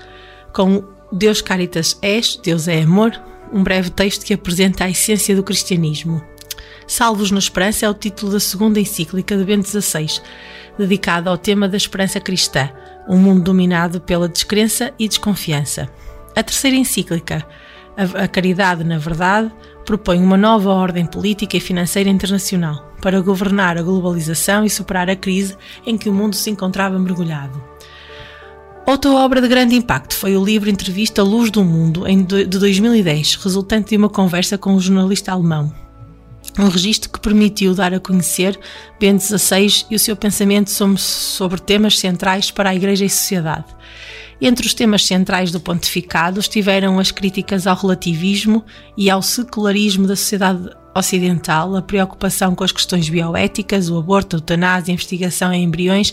[0.50, 0.82] com
[1.12, 3.12] Deus Caritas És, Deus é Amor,
[3.52, 6.24] um breve texto que apresenta a essência do cristianismo.
[6.86, 10.22] Salvos na Esperança é o título da segunda encíclica de Bento XVI,
[10.78, 12.70] dedicada ao tema da esperança cristã,
[13.06, 15.86] um mundo dominado pela descrença e desconfiança.
[16.34, 17.46] A terceira encíclica,
[17.96, 19.52] A Caridade na Verdade,
[19.84, 25.16] propõe uma nova ordem política e financeira internacional para governar a globalização e superar a
[25.16, 27.62] crise em que o mundo se encontrava mergulhado.
[28.86, 33.90] Outra obra de grande impacto foi o livro Entrevista Luz do Mundo, de 2010, resultante
[33.90, 35.72] de uma conversa com um jornalista alemão.
[36.58, 38.58] Um registro que permitiu dar a conhecer
[38.98, 43.66] Bento XVI e o seu pensamento sobre temas centrais para a Igreja e sociedade.
[44.44, 48.64] Entre os temas centrais do pontificado estiveram as críticas ao relativismo
[48.96, 54.38] e ao secularismo da sociedade ocidental, a preocupação com as questões bioéticas, o aborto, a
[54.40, 56.12] eutanásia, a investigação em embriões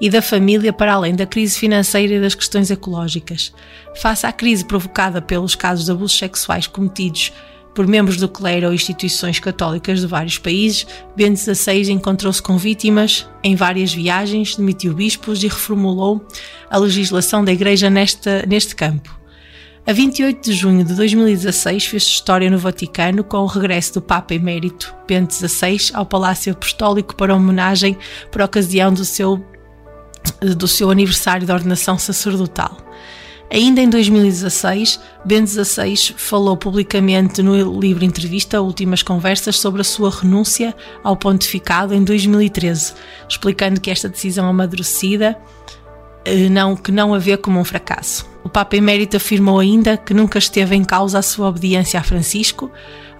[0.00, 3.52] e da família, para além da crise financeira e das questões ecológicas.
[3.94, 7.32] Face à crise provocada pelos casos de abusos sexuais cometidos
[7.74, 13.28] por membros do clero ou instituições católicas de vários países, Bento XVI encontrou-se com vítimas
[13.42, 16.26] em várias viagens, demitiu bispos e reformulou
[16.70, 19.22] a legislação da Igreja nesta, neste campo.
[19.84, 24.32] A 28 de junho de 2016 fez história no Vaticano com o regresso do Papa
[24.32, 27.98] Emérito Bento XVI ao Palácio Apostólico para homenagem
[28.30, 29.44] por ocasião do seu,
[30.40, 32.76] do seu aniversário de ordenação sacerdotal.
[33.52, 40.08] Ainda em 2016, Bento XVI falou publicamente no livro Entrevista Últimas Conversas sobre a sua
[40.08, 40.74] renúncia
[41.04, 42.94] ao pontificado em 2013,
[43.28, 45.36] explicando que esta decisão amadurecida
[46.50, 48.26] não, que não a vê como um fracasso.
[48.42, 52.70] O Papa Emérito afirmou ainda que nunca esteve em causa a sua obediência a Francisco,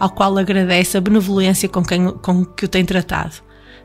[0.01, 3.35] ao qual agradece a benevolência com, quem, com que o tem tratado.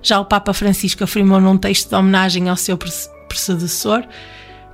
[0.01, 4.07] Já o Papa Francisco afirmou num texto de homenagem ao seu predecessor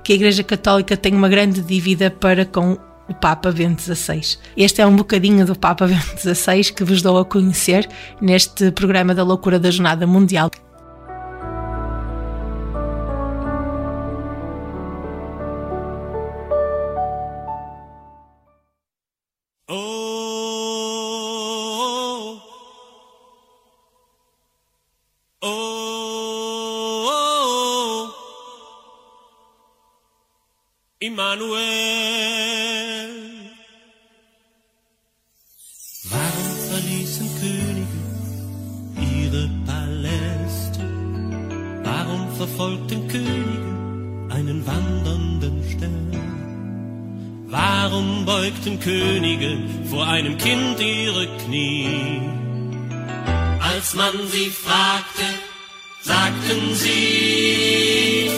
[0.04, 2.78] que a Igreja Católica tem uma grande dívida para com
[3.08, 4.36] o Papa Bento XVI.
[4.56, 7.88] Este é um bocadinho do Papa Bento XVI que vos dou a conhecer
[8.20, 10.50] neste programa da Loucura da Jornada Mundial.
[31.06, 31.60] Immanuel.
[36.04, 38.00] Warum verließen Könige
[39.12, 40.80] ihre Paläste?
[41.82, 47.46] Warum verfolgten Könige einen wandernden Stern?
[47.48, 49.58] Warum beugten Könige
[49.90, 52.22] vor einem Kind ihre Knie?
[53.60, 55.26] Als man sie fragte,
[56.00, 58.30] sagten sie,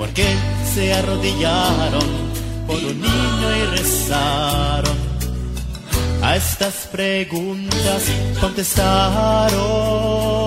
[0.00, 0.24] porque
[0.74, 2.00] se arrodillaron
[2.66, 4.96] por un niño y rezaron.
[6.22, 8.04] A estas preguntas
[8.40, 10.39] contestaron.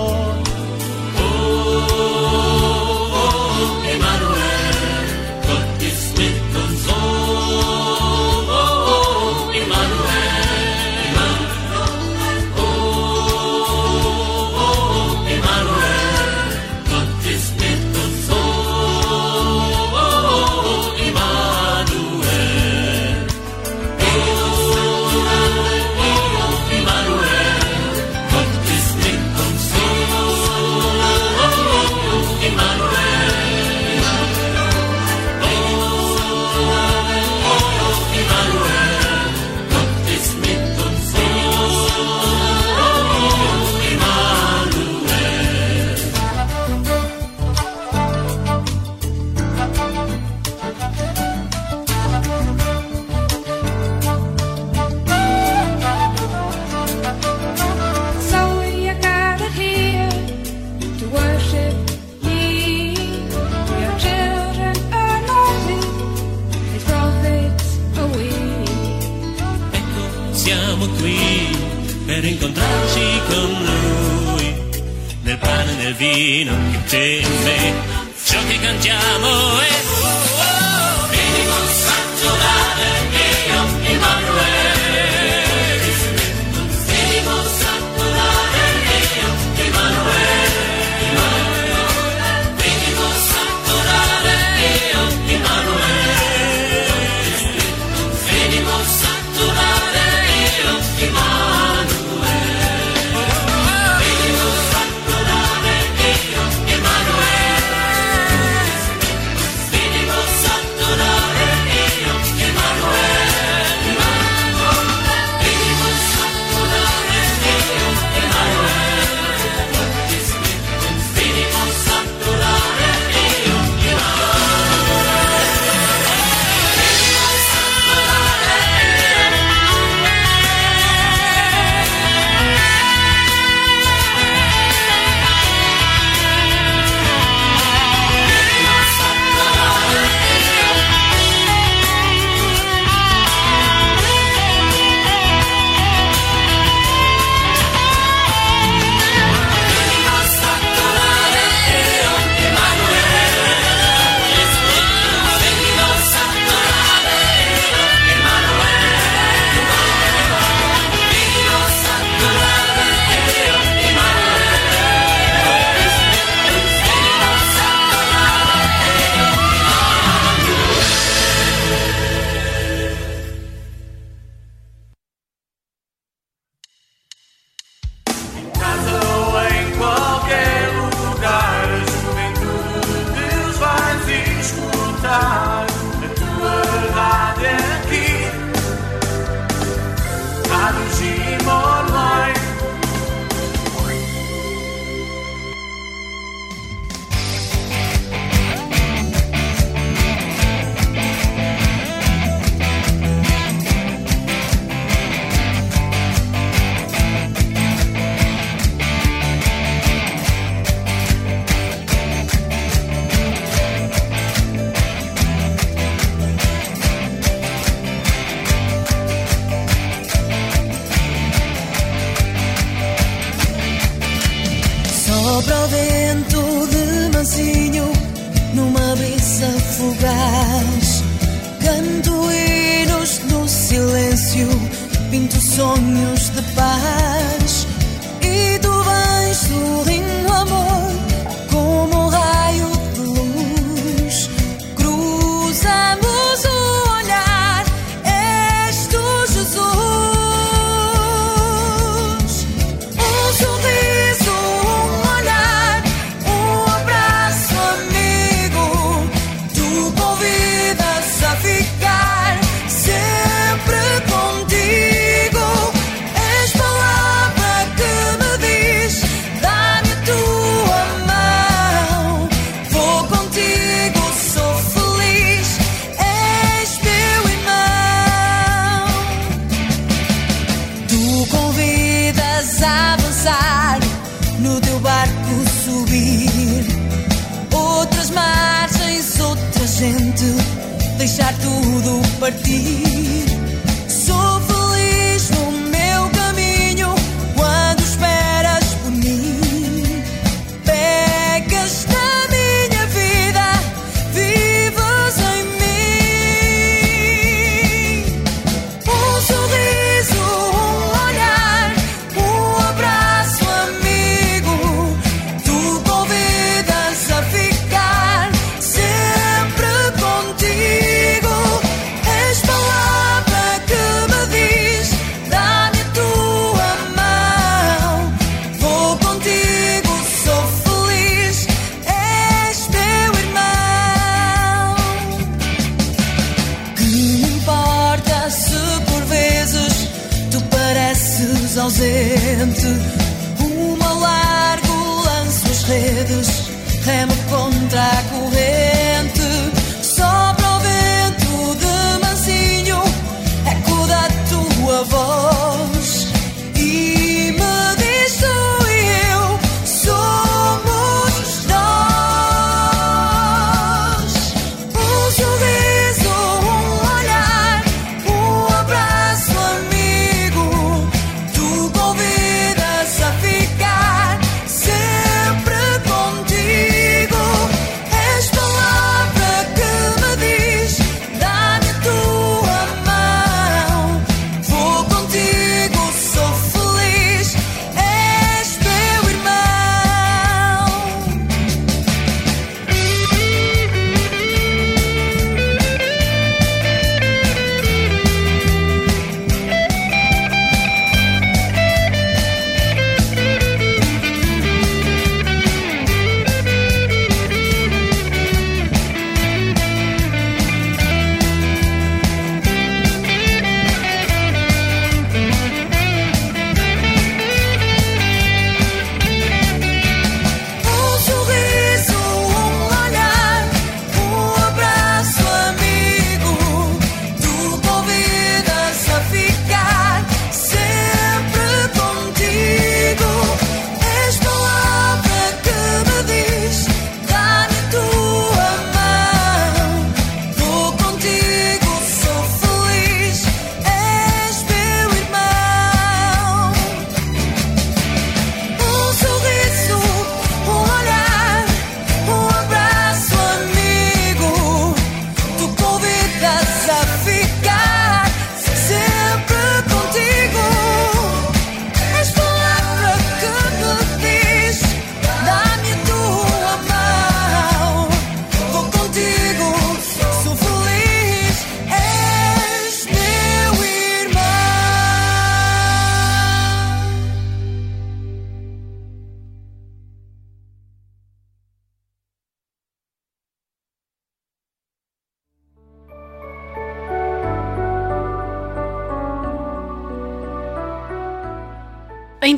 [76.04, 77.74] vino che teme
[78.26, 79.63] ciò che cantiamo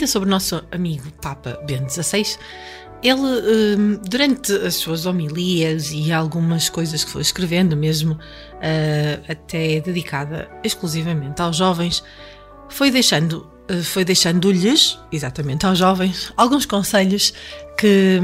[0.05, 2.37] Ainda sobre o nosso amigo Papa Bento XVI,
[3.01, 8.19] ele, hum, durante as suas homilias e algumas coisas que foi escrevendo, mesmo
[8.61, 12.03] eh, até dedicada exclusivamente aos jovens,
[12.69, 17.33] foi deixando, eh, foi deixando-lhes, exatamente aos jovens, alguns conselhos
[17.75, 18.19] que,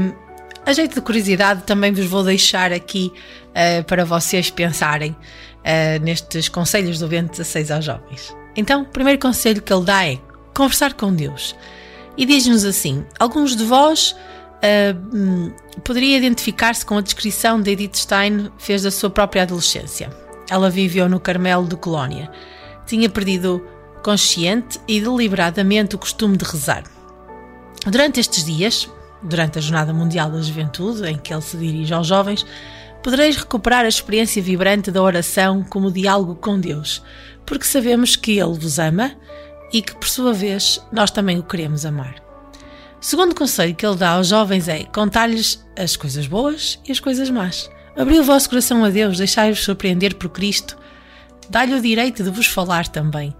[0.64, 3.12] a jeito de curiosidade, também vos vou deixar aqui
[3.54, 5.16] eh, para vocês pensarem
[5.64, 8.36] eh, nestes conselhos do Bento XVI aos jovens.
[8.54, 10.20] Então, o primeiro conselho que ele dá é
[10.54, 11.54] conversar com Deus.
[12.16, 14.14] E diz-nos assim: alguns de vós
[15.12, 15.52] hum,
[15.84, 20.10] poderia identificar-se com a descrição de Edith Stein fez da sua própria adolescência.
[20.50, 22.30] Ela viveu no Carmelo de Colónia.
[22.86, 23.64] Tinha perdido
[24.02, 26.82] consciente e deliberadamente o costume de rezar.
[27.86, 28.88] Durante estes dias,
[29.22, 32.44] durante a Jornada Mundial da Juventude, em que ele se dirige aos jovens,
[33.02, 37.02] podereis recuperar a experiência vibrante da oração como diálogo com Deus,
[37.44, 39.12] porque sabemos que Ele vos ama
[39.72, 42.16] e que, por sua vez, nós também o queremos amar.
[43.00, 47.00] O segundo conselho que ele dá aos jovens é contar-lhes as coisas boas e as
[47.00, 47.68] coisas más.
[47.96, 50.78] Abri o vosso coração a Deus, deixai-vos surpreender por Cristo.
[51.50, 53.34] Dá-lhe o direito de vos falar também.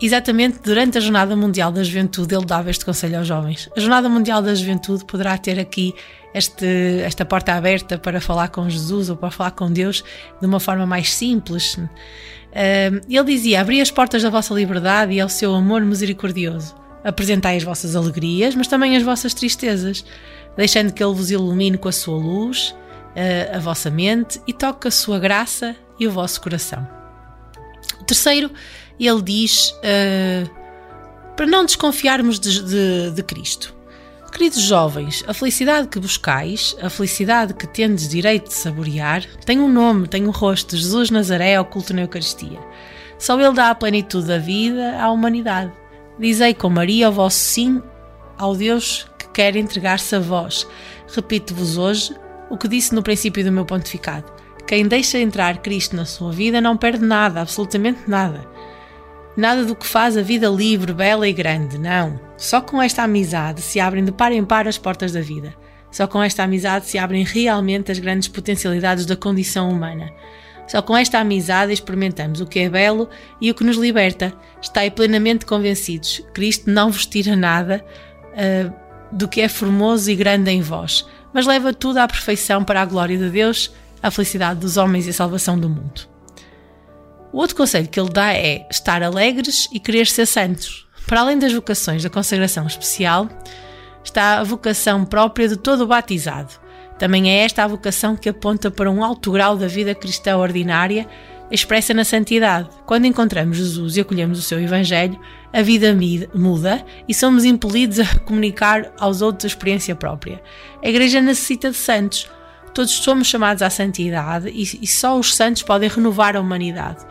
[0.00, 3.68] Exatamente durante a Jornada Mundial da Juventude, ele dava este conselho aos jovens.
[3.76, 5.94] A Jornada Mundial da Juventude poderá ter aqui
[6.34, 10.02] este, esta porta aberta para falar com Jesus ou para falar com Deus
[10.40, 11.78] de uma forma mais simples.
[12.54, 16.74] Ele dizia: Abri as portas da vossa liberdade e ao seu amor misericordioso.
[17.02, 20.04] Apresentai as vossas alegrias, mas também as vossas tristezas,
[20.56, 22.74] deixando que Ele vos ilumine com a sua luz,
[23.16, 26.86] uh, a vossa mente e toque a sua graça e o vosso coração.
[28.06, 28.50] Terceiro,
[28.98, 30.50] ele diz uh,
[31.36, 33.74] para não desconfiarmos de, de, de Cristo.
[34.32, 39.68] Queridos jovens, a felicidade que buscais, a felicidade que tendes direito de saborear, tem um
[39.68, 42.58] nome, tem um rosto, Jesus Nazaré oculto na Eucaristia.
[43.18, 45.70] Só Ele dá a plenitude da vida à humanidade.
[46.18, 47.82] Dizei com Maria o vosso sim
[48.38, 50.66] ao Deus que quer entregar-se a vós.
[51.14, 52.16] Repito-vos hoje
[52.48, 54.32] o que disse no princípio do meu pontificado.
[54.66, 58.48] Quem deixa entrar Cristo na sua vida não perde nada, absolutamente nada.
[59.36, 62.20] Nada do que faz a vida livre, bela e grande, não.
[62.36, 65.54] Só com esta amizade se abrem de par em par as portas da vida.
[65.90, 70.10] Só com esta amizade se abrem realmente as grandes potencialidades da condição humana.
[70.66, 73.08] Só com esta amizade experimentamos o que é belo
[73.40, 74.32] e o que nos liberta.
[74.60, 76.22] Estai plenamente convencidos.
[76.34, 77.84] Cristo não vos tira nada
[78.32, 78.72] uh,
[79.10, 82.86] do que é formoso e grande em vós, mas leva tudo à perfeição para a
[82.86, 83.72] glória de Deus,
[84.02, 86.11] a felicidade dos homens e a salvação do mundo.
[87.32, 90.86] O outro conselho que ele dá é estar alegres e querer ser santos.
[91.06, 93.28] Para além das vocações da consagração especial,
[94.04, 96.52] está a vocação própria de todo o batizado.
[96.98, 101.08] Também é esta a vocação que aponta para um alto grau da vida cristã ordinária,
[101.50, 102.68] expressa na santidade.
[102.86, 105.18] Quando encontramos Jesus e acolhemos o seu Evangelho,
[105.52, 105.96] a vida
[106.34, 110.40] muda e somos impelidos a comunicar aos outros a experiência própria.
[110.82, 112.30] A Igreja necessita de santos.
[112.74, 117.04] Todos somos chamados à santidade e, só os santos podem renovar a humanidade.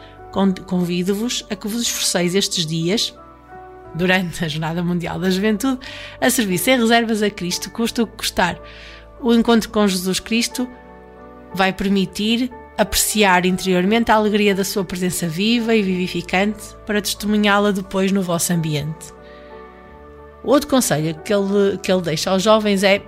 [0.66, 3.14] Convido-vos a que vos esforceis estes dias,
[3.93, 5.80] durante a Jornada Mundial da Juventude,
[6.20, 8.59] a servir sem reservas a Cristo, custa o que custar.
[9.20, 10.68] O encontro com Jesus Cristo
[11.53, 18.12] vai permitir apreciar interiormente a alegria da sua presença viva e vivificante para testemunhá-la depois
[18.12, 19.14] no vosso ambiente.
[20.43, 23.03] Outro conselho que ele, que ele deixa aos jovens é: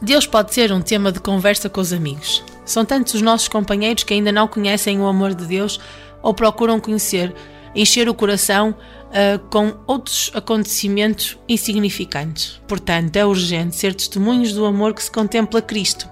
[0.00, 2.44] Deus pode ser um tema de conversa com os amigos.
[2.64, 5.80] São tantos os nossos companheiros que ainda não conhecem o amor de Deus
[6.22, 7.34] ou procuram conhecer,
[7.74, 8.74] encher o coração
[9.08, 12.60] uh, com outros acontecimentos insignificantes.
[12.68, 16.08] Portanto, é urgente ser testemunhos do amor que se contempla Cristo.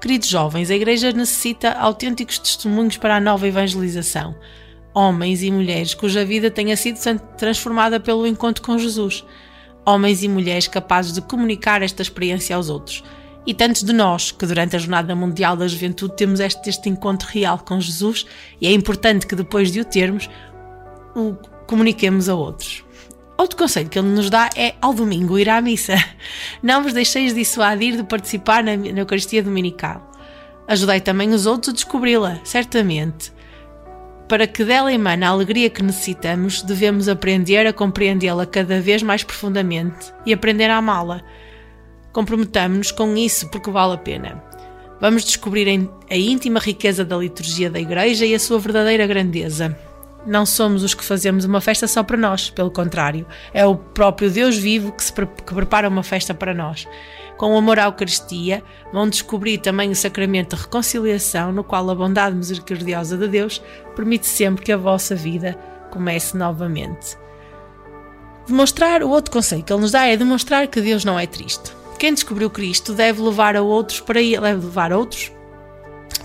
[0.00, 4.34] Queridos jovens, a Igreja necessita autênticos testemunhos para a nova evangelização.
[4.94, 6.98] Homens e mulheres cuja vida tenha sido
[7.36, 9.24] transformada pelo encontro com Jesus.
[9.84, 13.02] Homens e mulheres capazes de comunicar esta experiência aos outros
[13.46, 17.28] e tantos de nós que durante a Jornada Mundial da Juventude temos este, este encontro
[17.28, 18.26] real com Jesus
[18.60, 20.28] e é importante que depois de o termos
[21.14, 21.34] o
[21.66, 22.84] comuniquemos a outros.
[23.38, 25.94] Outro conselho que ele nos dá é ao domingo ir à missa.
[26.62, 30.10] Não vos deixeis dissuadir de participar na, na Eucaristia Dominical.
[30.66, 33.32] Ajudei também os outros a descobri-la, certamente.
[34.28, 39.22] Para que dela emane a alegria que necessitamos, devemos aprender a compreendê-la cada vez mais
[39.22, 41.22] profundamente e aprender a amá-la
[42.16, 44.42] Comprometamos-nos com isso porque vale a pena.
[44.98, 45.68] Vamos descobrir
[46.08, 49.78] a íntima riqueza da liturgia da Igreja e a sua verdadeira grandeza.
[50.26, 54.30] Não somos os que fazemos uma festa só para nós, pelo contrário, é o próprio
[54.30, 56.88] Deus vivo que, se pre que prepara uma festa para nós.
[57.36, 58.64] Com o amor à Eucaristia,
[58.94, 63.62] vão descobrir também o sacramento de reconciliação, no qual a bondade misericordiosa de Deus
[63.94, 65.54] permite sempre que a vossa vida
[65.90, 67.18] comece novamente.
[68.46, 71.76] Demonstrar, o outro conselho que ele nos dá é demonstrar que Deus não é triste.
[71.98, 75.32] Quem descobriu Cristo deve levar a outros para ele, deve levar outros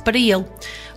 [0.03, 0.45] para ele.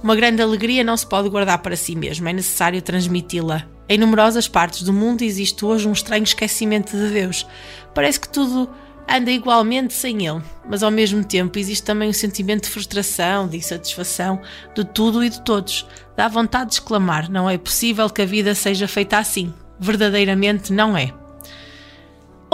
[0.02, 3.66] Uma grande alegria não se pode guardar para si mesmo, é necessário transmiti-la.
[3.88, 7.46] Em numerosas partes do mundo existe hoje um estranho esquecimento de Deus.
[7.94, 8.68] Parece que tudo
[9.08, 13.58] anda igualmente sem Ele, mas ao mesmo tempo existe também um sentimento de frustração, de
[13.58, 14.40] insatisfação
[14.74, 15.86] de tudo e de todos.
[16.16, 19.52] Dá vontade de exclamar: não é possível que a vida seja feita assim.
[19.78, 21.12] Verdadeiramente não é.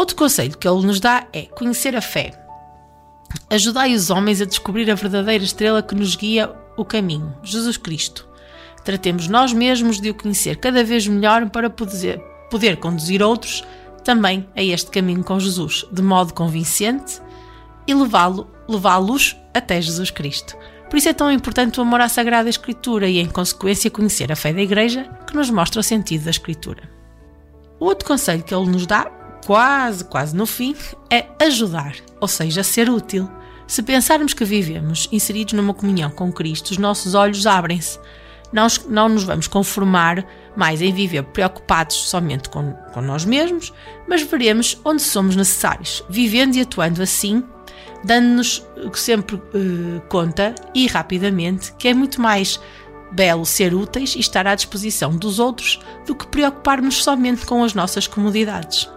[0.01, 2.33] Outro conselho que ele nos dá é conhecer a fé.
[3.51, 8.27] Ajudai os homens a descobrir a verdadeira estrela que nos guia o caminho, Jesus Cristo.
[8.83, 12.19] Tratemos nós mesmos de o conhecer cada vez melhor para poder,
[12.51, 13.63] poder conduzir outros
[14.03, 17.21] também a este caminho com Jesus, de modo convincente
[17.87, 18.99] e levá-los levá
[19.53, 20.57] até Jesus Cristo.
[20.89, 24.37] Por isso é tão importante o amor à Sagrada Escritura e, em consequência, conhecer a
[24.37, 26.89] fé da Igreja, que nos mostra o sentido da Escritura.
[27.79, 30.75] O outro conselho que ele nos dá quase, quase no fim,
[31.11, 33.29] é ajudar, ou seja, ser útil.
[33.67, 37.99] Se pensarmos que vivemos inseridos numa comunhão com Cristo, os nossos olhos abrem-se.
[38.53, 40.27] Não, não nos vamos conformar
[40.57, 43.73] mais em viver preocupados somente com, com nós mesmos,
[44.09, 47.45] mas veremos onde somos necessários, vivendo e atuando assim,
[48.03, 52.59] dando-nos sempre uh, conta e rapidamente que é muito mais
[53.13, 57.75] belo ser úteis e estar à disposição dos outros do que preocupar-nos somente com as
[57.75, 58.89] nossas comodidades.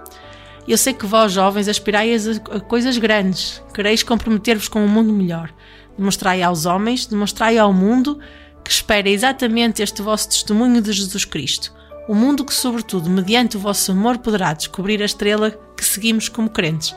[0.68, 5.53] Eu sei que vós, jovens, aspirais a coisas grandes, quereis comprometer-vos com um mundo melhor.
[5.97, 8.20] Demonstrai aos homens, demonstrai ao mundo
[8.64, 11.74] que espera exatamente este vosso testemunho de Jesus Cristo.
[12.07, 16.49] O mundo que, sobretudo, mediante o vosso amor, poderá descobrir a estrela que seguimos como
[16.49, 16.95] crentes.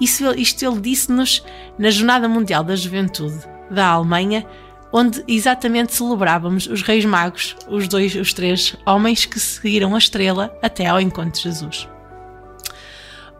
[0.00, 1.42] Isso, isto ele disse-nos
[1.78, 3.38] na Jornada Mundial da Juventude
[3.70, 4.46] da Alemanha,
[4.92, 10.56] onde exatamente celebrávamos os Reis Magos, os dois, os três homens que seguiram a estrela
[10.62, 11.88] até ao encontro de Jesus.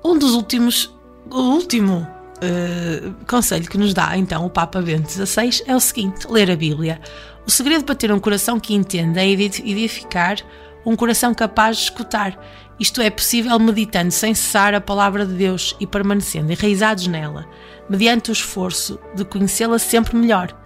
[0.07, 0.95] Um dos últimos,
[1.29, 2.07] o último
[2.37, 6.55] uh, conselho que nos dá então o Papa Bento XVI é o seguinte: ler a
[6.55, 7.01] Bíblia.
[7.45, 10.37] O segredo para ter um coração que entenda é edificar
[10.85, 12.39] um coração capaz de escutar.
[12.79, 17.45] Isto é possível meditando sem cessar a palavra de Deus e permanecendo enraizados nela,
[17.91, 20.57] mediante o esforço de conhecê-la sempre melhor.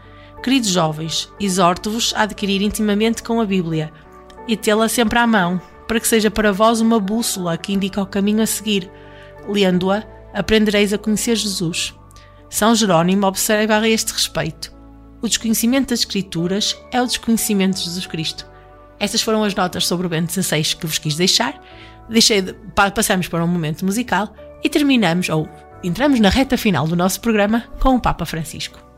[0.43, 3.91] Queridos jovens, exorto-vos a adquirir intimamente com a Bíblia
[4.47, 5.59] e tê-la sempre à mão,
[5.89, 8.91] para que seja para vós uma bússola que indica o caminho a seguir.
[9.49, 11.95] Lendo-a, aprendereis a conhecer Jesus.
[12.49, 14.73] São Jerónimo observa a este respeito.
[15.23, 18.47] O desconhecimento das Escrituras é o desconhecimento de Jesus Cristo.
[18.99, 21.61] Estas foram as notas sobre o Bento XVI que vos quis deixar.
[22.09, 22.55] Deixei de,
[22.95, 25.49] passamos para um momento musical e terminamos, ou
[25.83, 28.90] entramos na reta final do nosso programa com o Papa Francisco.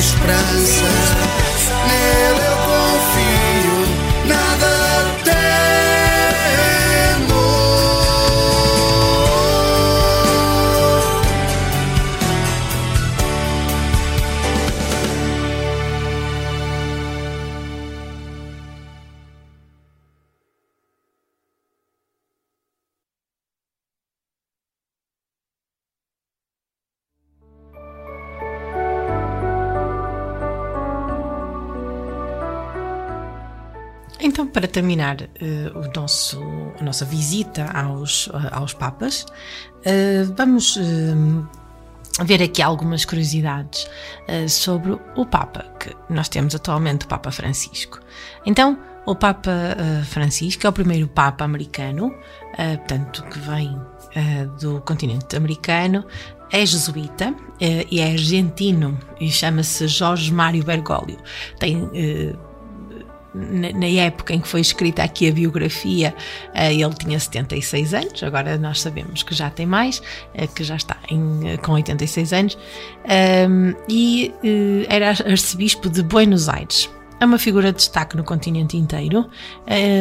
[0.00, 0.79] Esperança.
[34.60, 36.38] Para terminar eh, o nosso,
[36.78, 39.24] a nossa visita aos, aos Papas,
[39.86, 40.78] eh, vamos
[42.26, 43.88] ver aqui algumas curiosidades
[44.48, 47.98] sobre o Papa, que nós temos atualmente o Papa Francisco.
[48.44, 49.50] Então, o Papa
[50.04, 52.14] Francisco é o primeiro Papa americano,
[52.56, 53.74] portanto, que vem
[54.60, 56.04] do continente americano,
[56.52, 57.34] é jesuíta
[57.90, 61.16] e é argentino e chama-se Jorge Mário Bergoglio.
[61.58, 61.88] Tem
[63.34, 66.14] na, época em que foi escrita aqui a biografia,
[66.54, 70.02] eh, ele tinha 76 anos, agora nós sabemos que já tem mais,
[70.34, 72.58] eh, que já está em, com 86 anos,
[73.04, 76.90] Ahm, e eh, era arcebispo de Buenos Aires.
[77.18, 79.28] É uma figura de destaque no continente inteiro,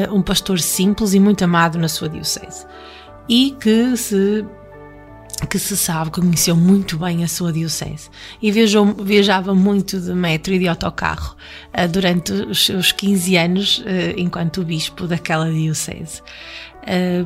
[0.10, 2.66] um pastor simples e muito amado na sua diocese.
[3.28, 4.46] E que se
[5.48, 8.10] que se sabe conheceu muito bem a sua diocese
[8.42, 11.36] e viajou, viajava muito de metro e de autocarro
[11.74, 16.22] eh, durante os seus 15 anos eh, enquanto bispo daquela diocese.
[16.86, 17.26] Eh,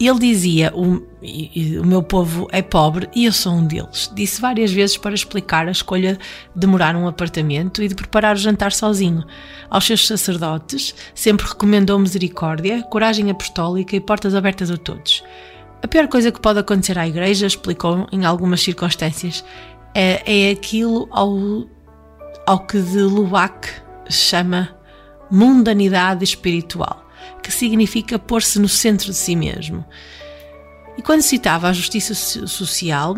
[0.00, 1.02] ele dizia: o,
[1.80, 4.10] o meu povo é pobre e eu sou um deles.
[4.14, 6.16] Disse várias vezes para explicar a escolha
[6.54, 9.24] de morar num apartamento e de preparar o jantar sozinho.
[9.68, 15.22] Aos seus sacerdotes, sempre recomendou misericórdia, coragem apostólica e portas abertas a todos.
[15.82, 19.44] A pior coisa que pode acontecer à Igreja, explicou em algumas circunstâncias,
[19.94, 21.66] é, é aquilo ao,
[22.46, 23.68] ao que de Lubac
[24.10, 24.76] chama
[25.30, 27.06] mundanidade espiritual,
[27.42, 29.84] que significa pôr-se no centro de si mesmo.
[30.96, 33.16] E quando citava a justiça so- social,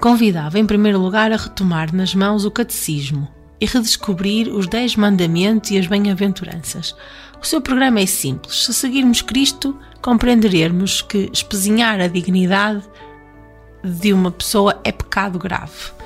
[0.00, 3.26] convidava em primeiro lugar a retomar nas mãos o catecismo
[3.60, 6.94] e redescobrir os Dez Mandamentos e as Bem-aventuranças.
[7.42, 8.64] O seu programa é simples.
[8.64, 12.82] Se seguirmos Cristo, compreenderemos que espezinhar a dignidade
[13.82, 15.98] de uma pessoa é pecado grave.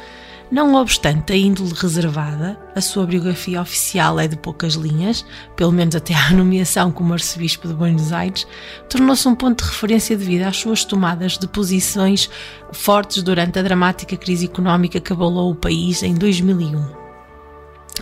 [0.50, 5.24] Não obstante a índole reservada, a sua biografia oficial é de poucas linhas,
[5.56, 8.46] pelo menos até à nomeação como arcebispo de Buenos Aires,
[8.86, 12.28] tornou-se um ponto de referência devido às suas tomadas de posições
[12.70, 17.01] fortes durante a dramática crise económica que abalou o país em 2001.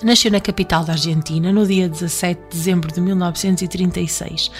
[0.03, 4.51] Nasceu na capital da Argentina no dia 17 de dezembro de 1936.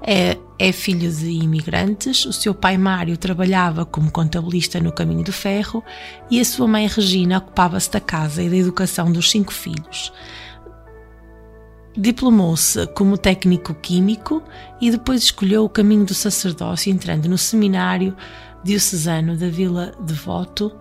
[0.00, 2.24] É, é, filho de imigrantes.
[2.26, 5.82] O seu pai Mário trabalhava como contabilista no Caminho do Ferro
[6.30, 10.12] e a sua mãe Regina ocupava-se da casa e da educação dos cinco filhos.
[11.96, 14.42] Diplomou-se como técnico químico
[14.80, 18.16] e depois escolheu o caminho do sacerdócio, entrando no seminário
[18.62, 20.72] diocesano da Vila Devoto.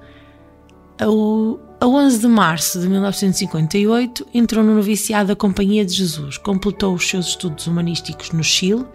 [1.02, 6.94] O a 11 de março de 1958, entrou no noviciado da Companhia de Jesus, completou
[6.94, 8.86] os seus estudos humanísticos no Chile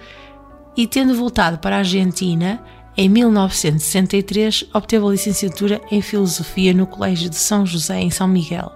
[0.74, 2.64] e, tendo voltado para a Argentina,
[2.96, 8.72] em 1963 obteve a licenciatura em Filosofia no Colégio de São José, em São Miguel.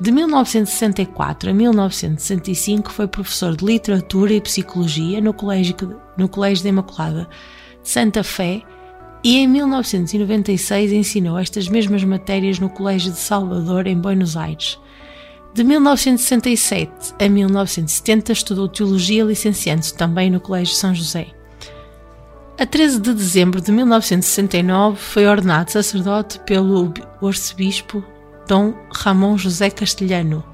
[0.00, 5.76] De 1964 a 1965 foi professor de Literatura e Psicologia no Colégio,
[6.16, 7.28] no Colégio da Imaculada
[7.84, 8.64] de Santa Fé
[9.22, 14.78] e em 1996 ensinou estas mesmas matérias no Colégio de Salvador, em Buenos Aires.
[15.54, 21.28] De 1967 a 1970 estudou Teologia, licenciando-se também no Colégio São José.
[22.60, 26.92] A 13 de dezembro de 1969 foi ordenado sacerdote pelo
[27.22, 28.04] arcebispo
[28.48, 30.44] Dom Ramon José Castelhano.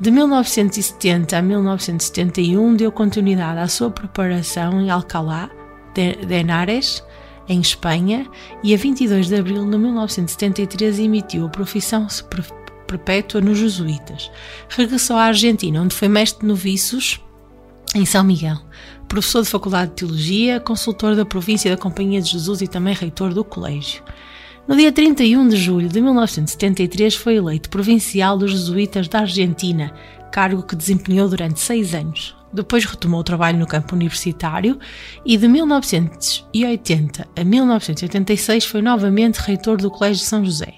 [0.00, 5.50] De 1970 a 1971 deu continuidade à sua preparação em Alcalá
[5.94, 7.04] de Henares,
[7.48, 8.26] em Espanha,
[8.62, 12.06] e a 22 de abril de 1973 emitiu a profissão
[12.86, 14.30] perpétua nos Jesuítas.
[14.68, 17.20] Regressou à Argentina, onde foi mestre de noviços
[17.94, 18.58] em São Miguel,
[19.08, 23.34] professor de Faculdade de Teologia, consultor da província da Companhia de Jesus e também reitor
[23.34, 24.02] do colégio.
[24.66, 29.92] No dia 31 de julho de 1973 foi eleito provincial dos Jesuítas da Argentina,
[30.30, 32.36] cargo que desempenhou durante seis anos.
[32.52, 34.78] Depois retomou o trabalho no campo universitário
[35.24, 40.74] e de 1980 a 1986 foi novamente reitor do Colégio de São José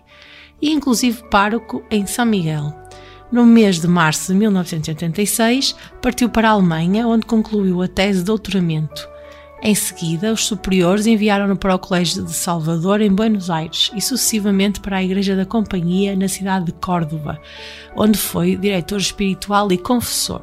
[0.62, 2.72] e inclusive pároco em São Miguel.
[3.30, 8.26] No mês de março de 1986, partiu para a Alemanha, onde concluiu a tese de
[8.26, 9.09] doutoramento.
[9.62, 14.78] Em seguida, os superiores enviaram-no para o Colégio de Salvador, em Buenos Aires, e sucessivamente
[14.78, 17.40] para a Igreja da Companhia, na cidade de Córdoba,
[17.96, 20.42] onde foi diretor espiritual e confessor.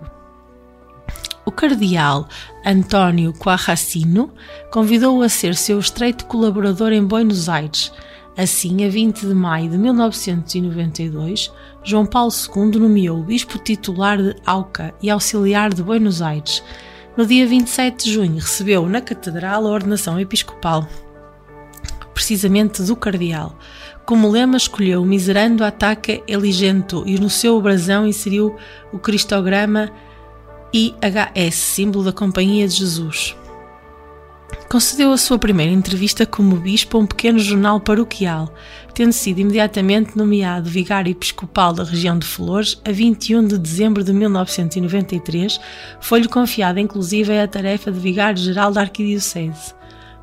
[1.43, 2.27] O cardeal
[2.63, 4.31] António Quarracino
[4.71, 7.91] convidou-o a ser seu estreito colaborador em Buenos Aires.
[8.37, 11.51] Assim, a 20 de maio de 1992,
[11.83, 16.63] João Paulo II nomeou o bispo titular de Auca e auxiliar de Buenos Aires.
[17.17, 20.87] No dia 27 de junho, recebeu na Catedral a ordenação episcopal,
[22.13, 23.57] precisamente do cardeal.
[24.05, 28.55] Como lema, escolheu Miserando Ataque Eligento e no seu brasão inseriu
[28.93, 29.91] o cristograma
[30.73, 33.35] IHS, símbolo da Companhia de Jesus.
[34.69, 38.53] Concedeu a sua primeira entrevista como bispo a um pequeno jornal paroquial,
[38.93, 44.13] tendo sido imediatamente nomeado vigário episcopal da região de Flores a 21 de dezembro de
[44.13, 45.59] 1993,
[45.99, 49.73] foi-lhe confiada inclusive a tarefa de vigário-geral da Arquidiocese.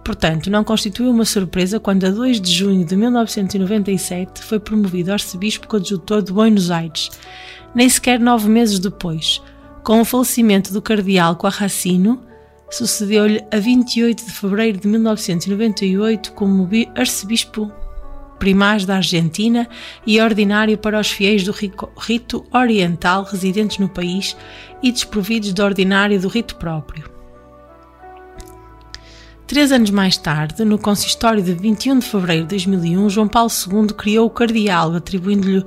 [0.03, 5.69] Portanto, não constituiu uma surpresa quando, a 2 de junho de 1997, foi promovido arcebispo
[5.69, 7.11] coadjutor de Buenos Aires.
[7.75, 9.43] Nem sequer nove meses depois,
[9.89, 12.21] com o falecimento do cardeal Quarracino,
[12.71, 17.73] sucedeu-lhe a 28 de fevereiro de 1998 como arcebispo
[18.39, 19.67] primaz da Argentina
[20.07, 24.37] e ordinário para os fiéis do rito oriental residentes no país
[24.83, 27.09] e desprovidos do ordinário do rito próprio.
[29.47, 33.87] Três anos mais tarde, no consistório de 21 de fevereiro de 2001, João Paulo II
[33.95, 35.65] criou o cardeal, atribuindo-lhe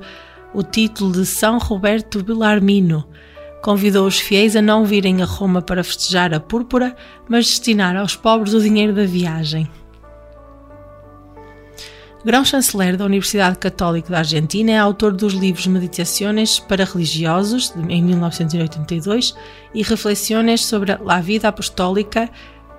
[0.54, 3.04] o título de São Roberto Belarmino,
[3.62, 6.96] Convidou os fiéis a não virem a Roma para festejar a púrpura,
[7.28, 9.70] mas destinar aos pobres o dinheiro da viagem.
[12.24, 19.34] Grão-chanceler da Universidade Católica da Argentina, é autor dos livros Meditações para Religiosos, em 1982,
[19.72, 22.28] e Reflexões sobre a Vida Apostólica,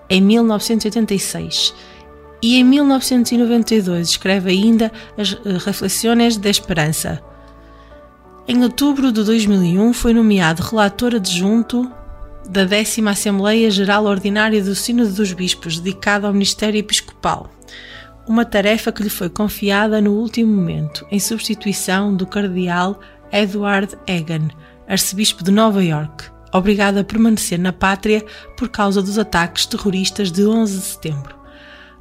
[0.10, 1.74] em 1986.
[2.42, 5.32] E em 1992 escreve ainda as
[5.66, 7.22] Reflexões de Esperança,
[8.48, 11.90] em outubro de 2001 foi nomeado relator adjunto
[12.50, 17.50] da 10 Assembleia Geral Ordinária do Sínodo dos Bispos, dedicado ao Ministério Episcopal,
[18.28, 23.00] uma tarefa que lhe foi confiada no último momento, em substituição do cardeal
[23.32, 24.50] Edward Egan,
[24.90, 28.26] arcebispo de Nova York, obrigado a permanecer na pátria
[28.58, 31.36] por causa dos ataques terroristas de 11 de setembro.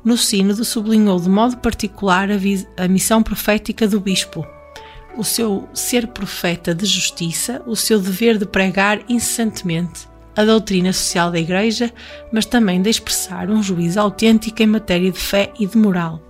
[0.05, 4.44] No Sínodo sublinhou de modo particular a, a missão profética do bispo,
[5.16, 11.30] o seu ser profeta de justiça, o seu dever de pregar incessantemente a doutrina social
[11.30, 11.93] da Igreja,
[12.32, 16.20] mas também de expressar um juízo autêntico em matéria de fé e de moral.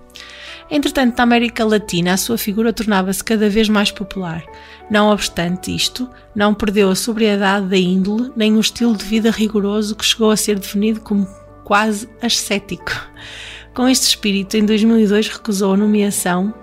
[0.69, 4.43] Entretanto, na América Latina, a sua figura tornava-se cada vez mais popular.
[4.89, 9.95] Não obstante isto, não perdeu a sobriedade da índole nem o estilo de vida rigoroso
[9.95, 11.27] que chegou a ser definido como
[11.63, 12.91] quase ascético.
[13.73, 16.53] Com este espírito, em 2002 recusou a nomeação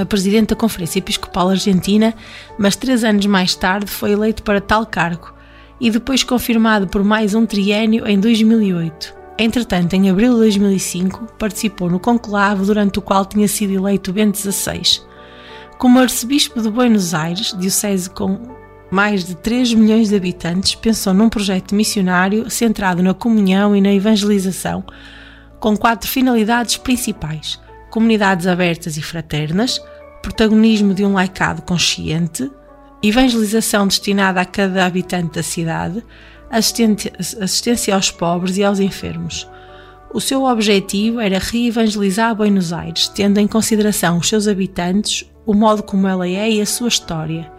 [0.00, 2.14] a presidente da Conferência Episcopal Argentina,
[2.58, 5.32] mas três anos mais tarde foi eleito para tal cargo
[5.80, 9.14] e depois confirmado por mais um triênio em 2008.
[9.38, 14.38] Entretanto, em abril de 2005, participou no conclave durante o qual tinha sido eleito Bento
[14.38, 15.02] XVI.
[15.78, 18.38] Como arcebispo de Buenos Aires, diocese com
[18.90, 23.92] mais de 3 milhões de habitantes, pensou num projeto missionário centrado na comunhão e na
[23.92, 24.84] evangelização,
[25.58, 27.58] com quatro finalidades principais:
[27.92, 29.78] comunidades abertas e fraternas,
[30.22, 32.50] protagonismo de um laicado consciente,
[33.02, 36.02] evangelização destinada a cada habitante da cidade,
[36.50, 39.46] assistência aos pobres e aos enfermos.
[40.10, 45.82] O seu objetivo era reevangelizar Buenos Aires, tendo em consideração os seus habitantes, o modo
[45.82, 47.52] como ela é e a sua história.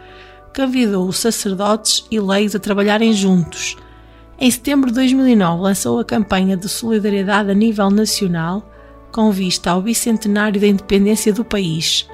[0.55, 3.77] Convidou os sacerdotes e leigos a trabalharem juntos.
[4.39, 8.72] Em setembro de 2009 lançou a campanha de solidariedade a nível nacional,
[9.13, 12.09] com vista ao bicentenário da independência do país.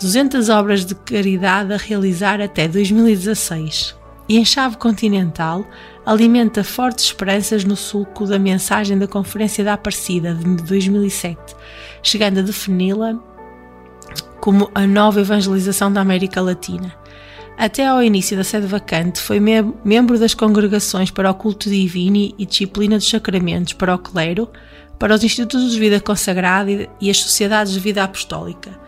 [0.00, 3.94] 200 obras de caridade a realizar até 2016.
[4.28, 5.64] E em chave continental,
[6.04, 11.38] alimenta fortes esperanças no sulco da mensagem da Conferência da Aparecida de 2007,
[12.02, 13.18] chegando a defini-la
[14.40, 16.92] como a nova evangelização da América Latina.
[17.56, 22.34] Até ao início da sede vacante, foi mem membro das congregações para o culto divino
[22.36, 24.48] e disciplina dos sacramentos para o clero,
[25.02, 28.78] para os institutos de vida consagrada e as sociedades de vida apostólica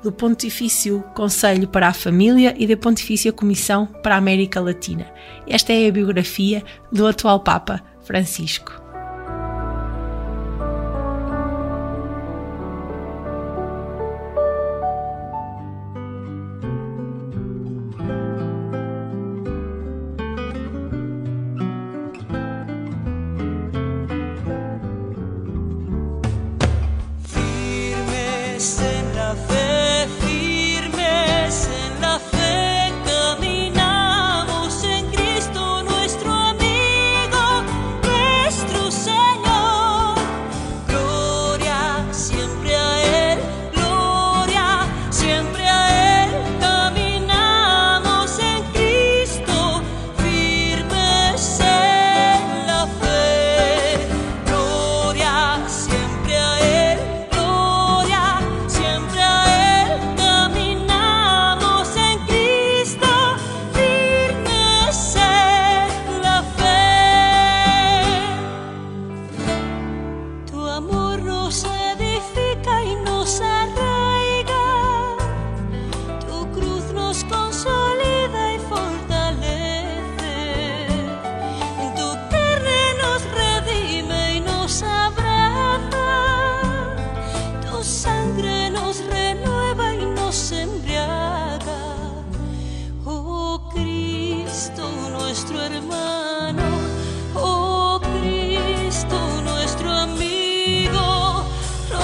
[0.00, 5.12] do Pontifício Conselho para a Família e da Pontifícia Comissão para a América Latina.
[5.48, 6.62] Esta é a biografia
[6.92, 8.87] do atual Papa Francisco.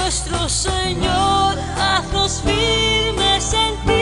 [0.05, 3.94] Nuestro Señor, haznos firmes en ti.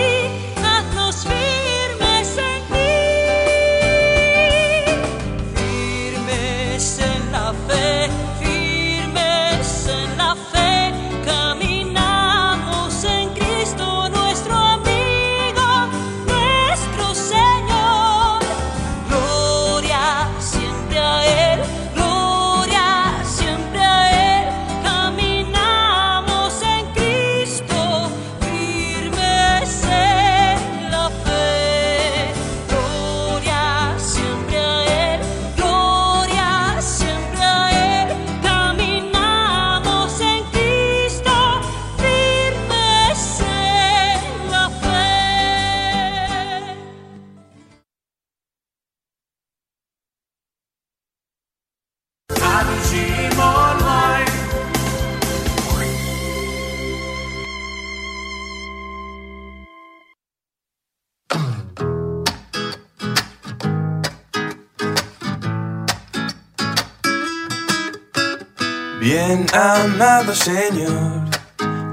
[70.44, 71.24] Señor,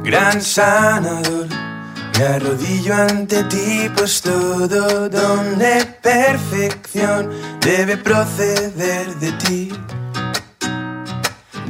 [0.03, 1.47] gran sanador,
[2.19, 9.73] Me arrodillo ante ti, pues todo don de perfección debe proceder de ti.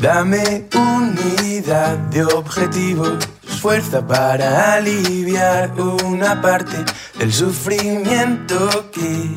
[0.01, 3.29] Dame unidad de objetivos,
[3.61, 6.79] fuerza para aliviar una parte
[7.19, 9.29] del sufrimiento que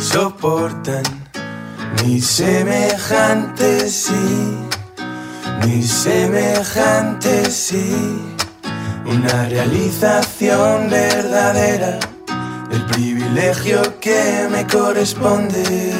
[0.00, 1.04] soportan
[2.04, 4.71] mis semejantes, sí,
[5.66, 7.94] mis semejantes, sí.
[9.04, 11.98] Una realización verdadera
[12.70, 15.92] del privilegio que me corresponde.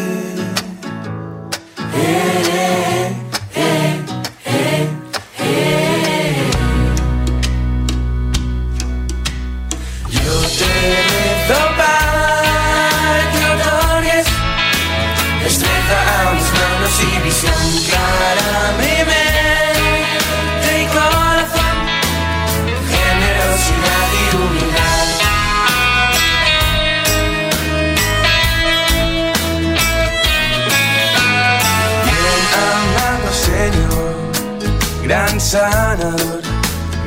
[35.52, 36.40] Sanador,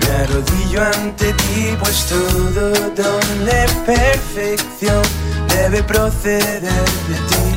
[0.01, 5.01] me arrodillo ante ti, pues todo don de perfección
[5.47, 6.61] debe proceder
[7.09, 7.47] de ti.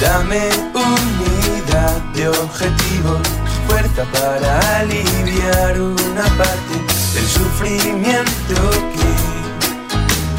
[0.00, 3.20] Dame unidad de objetivos,
[3.68, 6.74] fuerza para aliviar una parte
[7.14, 8.56] del sufrimiento
[8.94, 9.10] que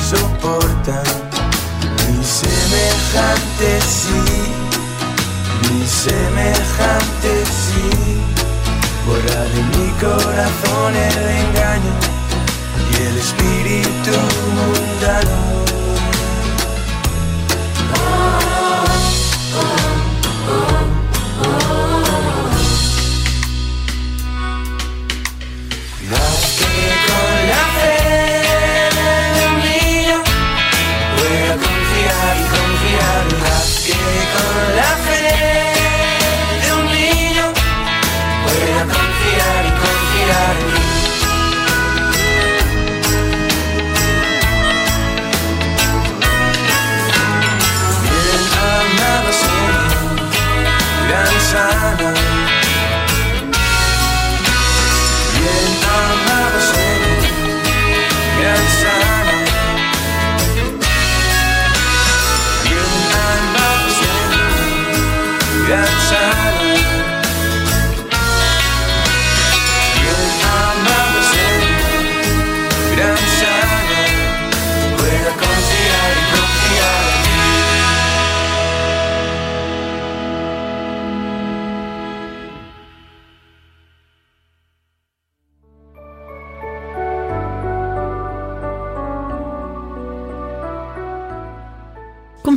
[0.10, 1.04] soportan
[2.10, 4.24] mis semejantes, sí,
[5.72, 8.31] mis semejantes, sí.
[9.06, 11.94] Borra de mi corazón el engaño
[12.92, 14.12] y el espíritu
[14.56, 15.71] mundano.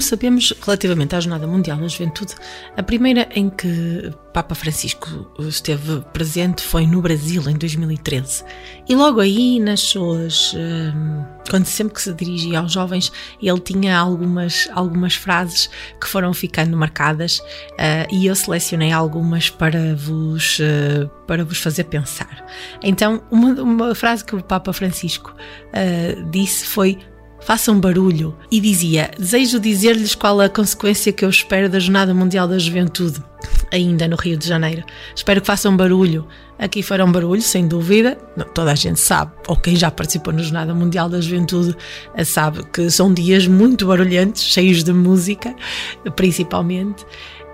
[0.04, 2.34] Sabemos, relativamente à Jornada Mundial da Juventude,
[2.76, 8.44] a primeira em que Papa Francisco esteve presente foi no Brasil, em 2013.
[8.88, 10.54] E logo aí, nas suas.
[10.54, 15.68] hum, quando sempre que se dirigia aos jovens, ele tinha algumas, algumas frases
[16.00, 17.40] que foram ficando marcadas
[17.78, 22.44] ah, e eu selecionei algumas para vos, ah, para vos fazer pensar.
[22.82, 25.34] Então, uma, uma frase que o Papa Francisco
[25.72, 26.98] ah, disse foi
[27.44, 28.34] façam barulho.
[28.50, 33.22] E dizia: Desejo dizer-lhes qual a consequência que eu espero da Jornada Mundial da Juventude,
[33.72, 34.82] ainda no Rio de Janeiro.
[35.14, 36.26] Espero que façam barulho.
[36.58, 38.16] Aqui farão barulho, sem dúvida.
[38.36, 41.76] Não, toda a gente sabe, ou quem já participou na Jornada Mundial da Juventude
[42.14, 45.54] eh, sabe que são dias muito barulhentos, cheios de música,
[46.16, 47.04] principalmente.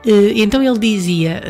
[0.06, 1.42] Eh, então ele dizia.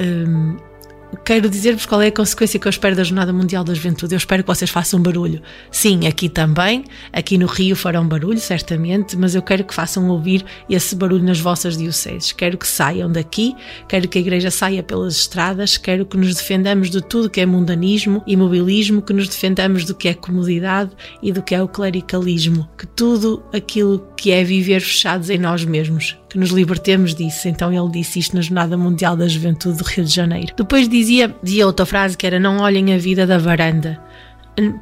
[1.24, 4.14] Quero dizer-vos qual é a consequência que eu espero da Jornada Mundial da Juventude.
[4.14, 5.42] Eu espero que vocês façam barulho.
[5.70, 6.84] Sim, aqui também.
[7.12, 11.40] Aqui no Rio farão barulho, certamente, mas eu quero que façam ouvir esse barulho nas
[11.40, 12.32] vossas dioceses.
[12.32, 13.54] Quero que saiam daqui,
[13.88, 17.46] quero que a Igreja saia pelas estradas, quero que nos defendamos de tudo que é
[17.46, 20.90] mundanismo e mobilismo, que nos defendamos do que é comodidade
[21.22, 22.68] e do que é o clericalismo.
[22.78, 27.48] Que tudo aquilo que é viver fechados em nós mesmos, que nos libertemos disso.
[27.48, 30.54] Então ele disse isto na Jornada Mundial da Juventude do Rio de Janeiro.
[30.56, 34.00] Depois dizia, dizia outra frase que era: Não olhem a vida da varanda.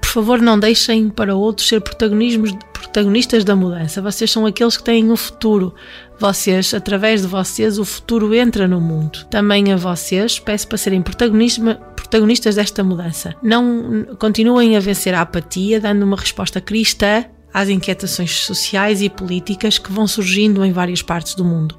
[0.01, 4.03] Por favor, não deixem para outros ser protagonistas da mudança.
[4.03, 5.75] Vocês são aqueles que têm o futuro.
[6.19, 9.25] Vocês, através de vocês, o futuro entra no mundo.
[9.31, 13.37] Também a vocês peço para serem protagonistas desta mudança.
[13.41, 19.79] Não continuem a vencer a apatia, dando uma resposta cristã às inquietações sociais e políticas
[19.79, 21.77] que vão surgindo em várias partes do mundo.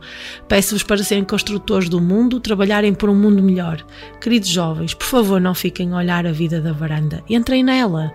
[0.47, 3.85] Peço-vos para serem construtores do mundo, trabalharem por um mundo melhor.
[4.19, 7.23] Queridos jovens, por favor, não fiquem a olhar a vida da varanda.
[7.29, 8.11] Entrem nela.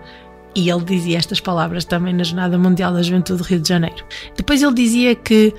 [0.55, 4.03] E ele dizia estas palavras também na Jornada Mundial da Juventude do Rio de Janeiro.
[4.37, 5.53] Depois ele dizia que,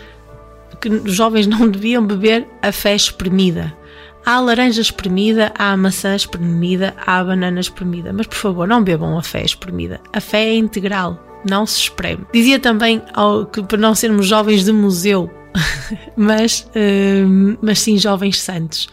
[0.81, 3.77] que os jovens não deviam beber a fé espremida.
[4.24, 8.12] Há laranja espremida, há maçã espremida, há banana espremida.
[8.12, 10.01] Mas por favor, não bebam a fé espremida.
[10.12, 12.27] A fé é integral, não se espreme.
[12.32, 15.31] Dizia também ao, que para não sermos jovens de museu,
[16.16, 18.89] mas, hum, mas sim jovens santos.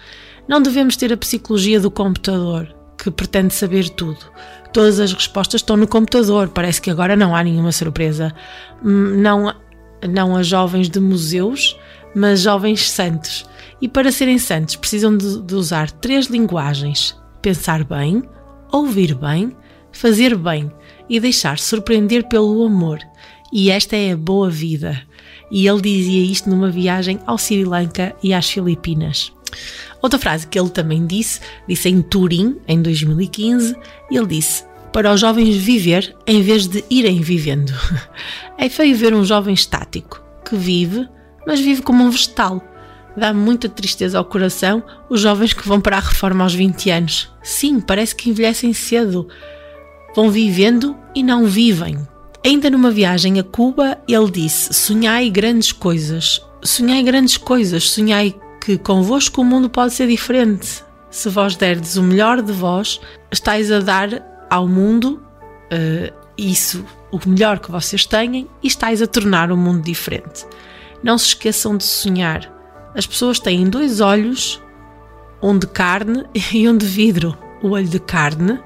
[0.48, 4.20] Não devemos ter a psicologia do computador, que pretende saber tudo.
[4.72, 8.34] Todas as respostas estão no computador, parece que agora não há nenhuma surpresa.
[8.84, 9.54] Hum, Não,
[10.10, 11.78] não a jovens de museus,
[12.16, 13.46] mas jovens santos.
[13.82, 18.24] E para serem santos precisam de, de usar três linguagens: pensar bem,
[18.72, 19.56] ouvir bem,
[19.92, 20.72] fazer bem
[21.10, 23.00] e deixar surpreender pelo amor.
[23.52, 25.02] E esta é a boa vida.
[25.52, 29.32] E ele dizia isto numa viagem ao Sri Lanka e às Filipinas.
[30.02, 33.76] Outra frase que ele também disse, disse em Turim, em 2015,
[34.12, 37.74] ele disse: Para os jovens viver em vez de irem vivendo.
[38.56, 41.10] É feio ver um jovem estático, que vive,
[41.46, 42.62] mas vive como um vegetal.
[43.18, 47.32] Dá muita tristeza ao coração os jovens que vão para a reforma aos 20 anos.
[47.42, 49.28] Sim, parece que envelhecem cedo.
[50.16, 51.98] Vão vivendo e não vivem.
[52.46, 56.42] Ainda numa viagem a Cuba, ele disse: Sonhai grandes coisas.
[56.64, 57.90] Sonhai grandes coisas.
[57.90, 60.84] Sonhai que convosco o mundo pode ser diferente.
[61.10, 63.00] Se vós derdes o melhor de vós,
[63.32, 65.22] estáis a dar ao mundo
[65.70, 70.46] eh, isso, o melhor que vocês têm, e estáis a tornar o mundo diferente.
[71.04, 72.52] Não se esqueçam de sonhar.
[72.96, 74.62] As pessoas têm dois olhos,
[75.42, 77.38] um de carne e um de vidro.
[77.62, 78.60] O olho de carne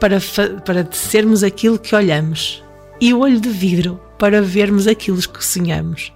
[0.00, 0.18] para,
[0.64, 2.62] para sermos aquilo que olhamos,
[3.00, 6.12] e o olho de vidro para vermos aquilo que sonhamos.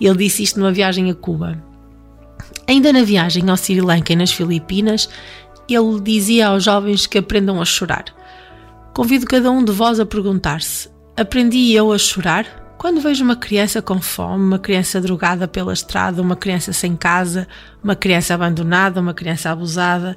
[0.00, 1.62] Ele disse isto numa viagem a Cuba.
[2.66, 5.08] Ainda na viagem ao Sri Lanka e nas Filipinas,
[5.68, 8.04] ele dizia aos jovens que aprendam a chorar.
[8.94, 12.74] Convido cada um de vós a perguntar-se: aprendi eu a chorar?
[12.78, 17.48] Quando vejo uma criança com fome, uma criança drogada pela estrada, uma criança sem casa,
[17.82, 20.16] uma criança abandonada, uma criança abusada,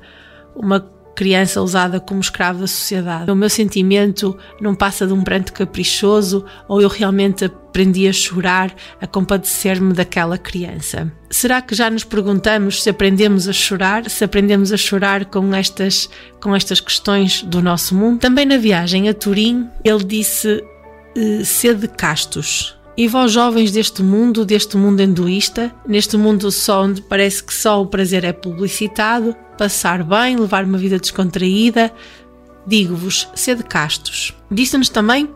[0.56, 0.80] uma
[1.16, 6.46] criança usada como escravo da sociedade, o meu sentimento não passa de um pranto caprichoso
[6.68, 11.12] ou eu realmente aprendi a chorar, a compadecer-me daquela criança?
[11.30, 16.10] Será que já nos perguntamos se aprendemos a chorar, se aprendemos a chorar com estas,
[16.42, 18.20] com estas questões do nosso mundo?
[18.20, 20.64] Também na viagem a Turim, ele disse
[21.16, 22.81] eh, sede castos.
[22.97, 27.81] E vós jovens deste mundo, deste mundo hinduísta, neste mundo só onde parece que só
[27.81, 31.91] o prazer é publicitado, passar bem, levar uma vida descontraída,
[32.68, 34.35] digo-vos, sede castos.
[34.51, 35.30] Disse-nos também,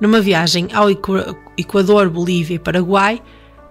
[0.00, 3.22] numa viagem ao Equa- Equador, Bolívia e Paraguai,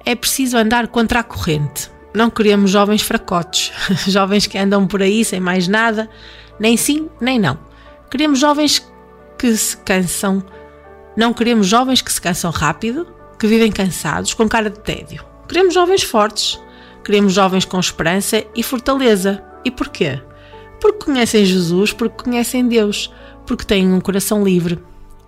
[0.06, 1.90] é preciso andar contra a corrente.
[2.14, 3.72] Não queremos jovens fracotes,
[4.08, 6.08] jovens que andam por aí sem mais nada,
[6.60, 7.58] nem sim, nem não.
[8.10, 8.88] Queremos jovens
[9.38, 10.44] que se cansam
[11.18, 13.08] não queremos jovens que se cansam rápido,
[13.40, 15.26] que vivem cansados, com cara de tédio.
[15.48, 16.60] Queremos jovens fortes.
[17.04, 19.44] Queremos jovens com esperança e fortaleza.
[19.64, 20.20] E porquê?
[20.82, 23.14] Porque conhecem Jesus, porque conhecem Deus,
[23.46, 24.80] porque têm um coração livre.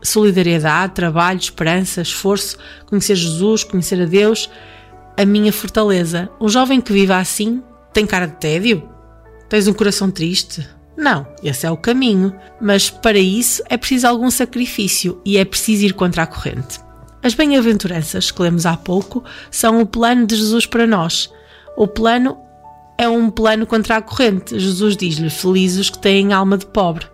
[0.01, 4.49] Solidariedade, trabalho, esperança, esforço, conhecer Jesus, conhecer a Deus,
[5.15, 6.29] a minha fortaleza.
[6.39, 7.61] Um jovem que viva assim
[7.93, 8.87] tem cara de tédio?
[9.49, 10.67] Tens um coração triste?
[10.95, 12.33] Não, esse é o caminho.
[12.59, 16.79] Mas para isso é preciso algum sacrifício e é preciso ir contra a corrente.
[17.23, 21.31] As bem-aventuranças que lemos há pouco são o plano de Jesus para nós.
[21.75, 22.37] O plano
[22.97, 24.57] é um plano contra a corrente.
[24.59, 27.05] Jesus diz-lhe: Felizes os que têm alma de pobre.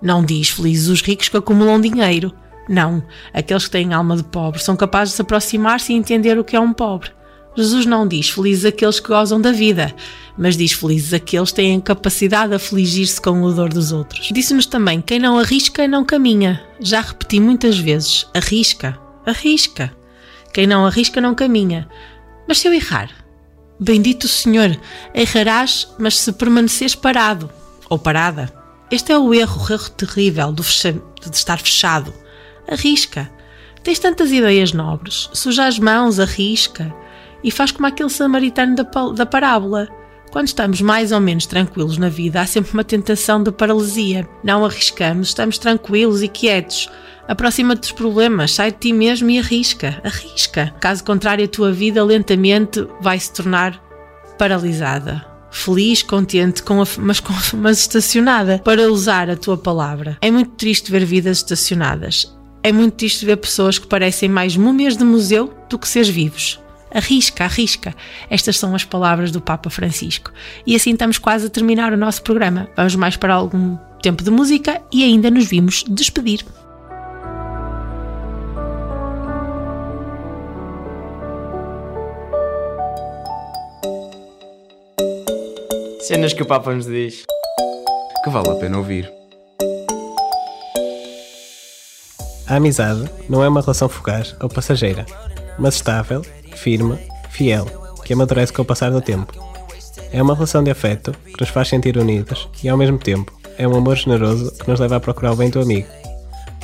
[0.00, 2.32] Não diz felizes os ricos que acumulam dinheiro.
[2.68, 3.02] Não,
[3.32, 6.56] aqueles que têm alma de pobre são capazes de se aproximar-se e entender o que
[6.56, 7.10] é um pobre.
[7.54, 9.94] Jesus não diz felizes aqueles que gozam da vida,
[10.38, 14.30] mas diz felizes aqueles que têm capacidade de afligir-se com o dor dos outros.
[14.32, 16.62] Disse-nos também: quem não arrisca, não caminha.
[16.80, 19.94] Já repeti muitas vezes: arrisca, arrisca.
[20.52, 21.88] Quem não arrisca, não caminha.
[22.46, 23.10] Mas se eu errar?
[23.80, 24.78] Bendito Senhor,
[25.14, 27.50] errarás, mas se permaneceres parado
[27.88, 28.52] ou parada.
[28.90, 30.62] Este é o erro, o erro terrível de
[31.32, 32.12] estar fechado.
[32.70, 33.30] Arrisca.
[33.82, 35.28] Tens tantas ideias nobres.
[35.32, 36.94] Suja as mãos, arrisca.
[37.42, 38.84] E faz como aquele samaritano da,
[39.14, 39.88] da parábola.
[40.30, 44.28] Quando estamos mais ou menos tranquilos na vida, há sempre uma tentação de paralisia.
[44.44, 46.88] Não arriscamos, estamos tranquilos e quietos.
[47.28, 50.00] Aproxima-te dos problemas, sai de ti mesmo e arrisca.
[50.04, 50.74] Arrisca.
[50.80, 53.80] Caso contrário, a tua vida lentamente vai se tornar
[54.38, 55.24] paralisada.
[55.50, 60.16] Feliz, contente, com a- mas, com, mas estacionada, para usar a tua palavra.
[60.20, 62.34] É muito triste ver vidas estacionadas.
[62.62, 66.58] É muito triste ver pessoas que parecem mais múmias de museu do que seres vivos.
[66.94, 67.94] Arrisca, arrisca.
[68.30, 70.30] Estas são as palavras do Papa Francisco.
[70.66, 72.68] E assim estamos quase a terminar o nosso programa.
[72.76, 76.44] Vamos mais para algum tempo de música e ainda nos vimos despedir.
[86.12, 87.24] Cenas que o Papa nos diz.
[88.22, 89.10] Que vale a pena ouvir.
[92.46, 95.06] A amizade não é uma relação fugaz ou passageira,
[95.58, 96.20] mas estável,
[96.54, 96.98] firme,
[97.30, 97.64] fiel,
[98.04, 99.32] que amadurece com o passar do tempo.
[100.12, 103.66] É uma relação de afeto que nos faz sentir unidos e, ao mesmo tempo, é
[103.66, 105.88] um amor generoso que nos leva a procurar o bem do amigo.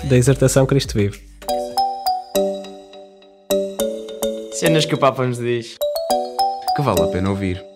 [0.04, 1.22] Da exortação Cristo vive.
[4.52, 5.76] Cenas que o Papa nos diz.
[6.76, 7.67] Que vale a pena ouvir.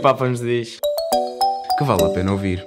[0.00, 0.78] o Papa nos diz.
[1.76, 2.66] Que vale a pena ouvir.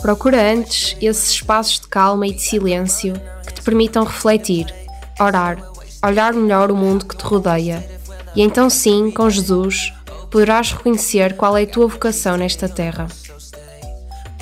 [0.00, 3.12] Procura antes esses espaços de calma e de silêncio
[3.46, 4.74] que te permitam refletir,
[5.20, 5.58] orar,
[6.02, 7.86] olhar melhor o mundo que te rodeia.
[8.34, 9.92] E então, sim, com Jesus,
[10.30, 13.06] poderás reconhecer qual é a tua vocação nesta terra.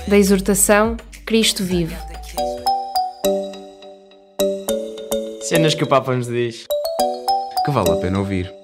[0.07, 0.97] Da exortação,
[1.27, 1.97] Cristo vive.
[5.43, 6.67] Cenas que o Papa nos diz.
[7.65, 8.62] Que vale a pena ouvir.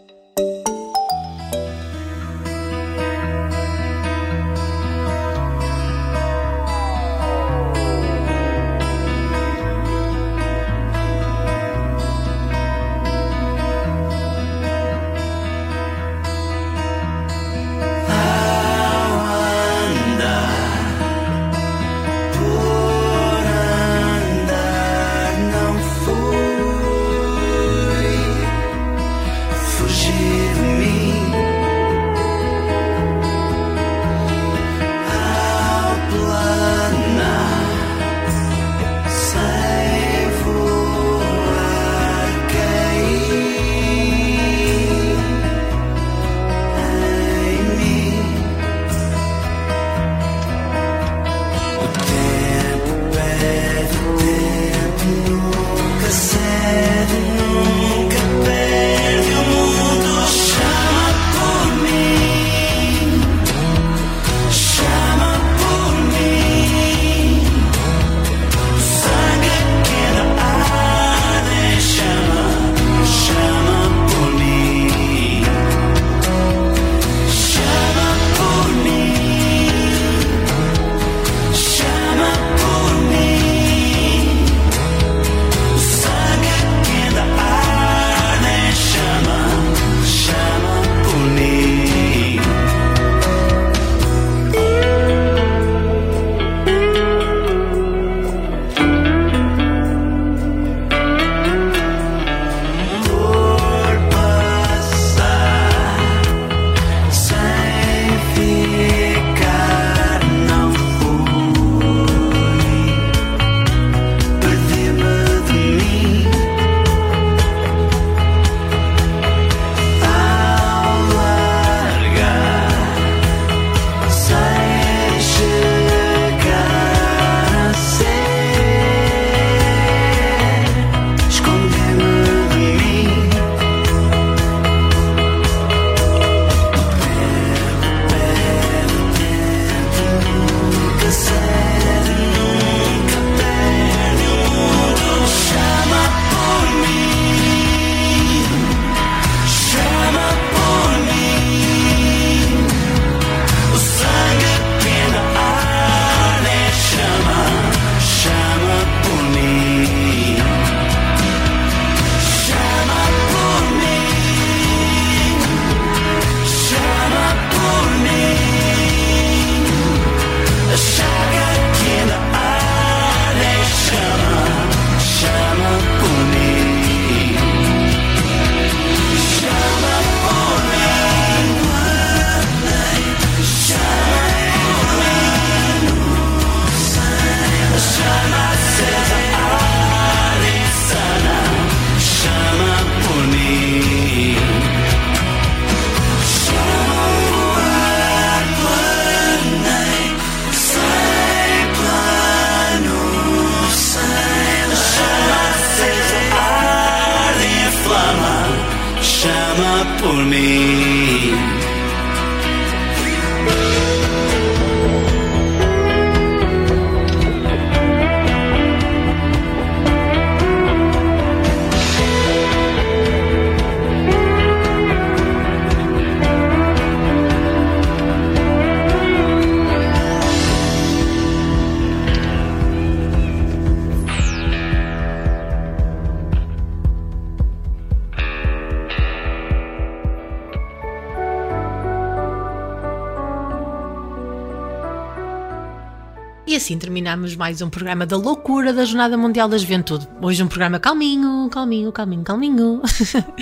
[247.08, 250.06] terminamos mais um programa da loucura da Jornada Mundial da Juventude.
[250.20, 252.82] Hoje um programa calminho, calminho, calminho, calminho.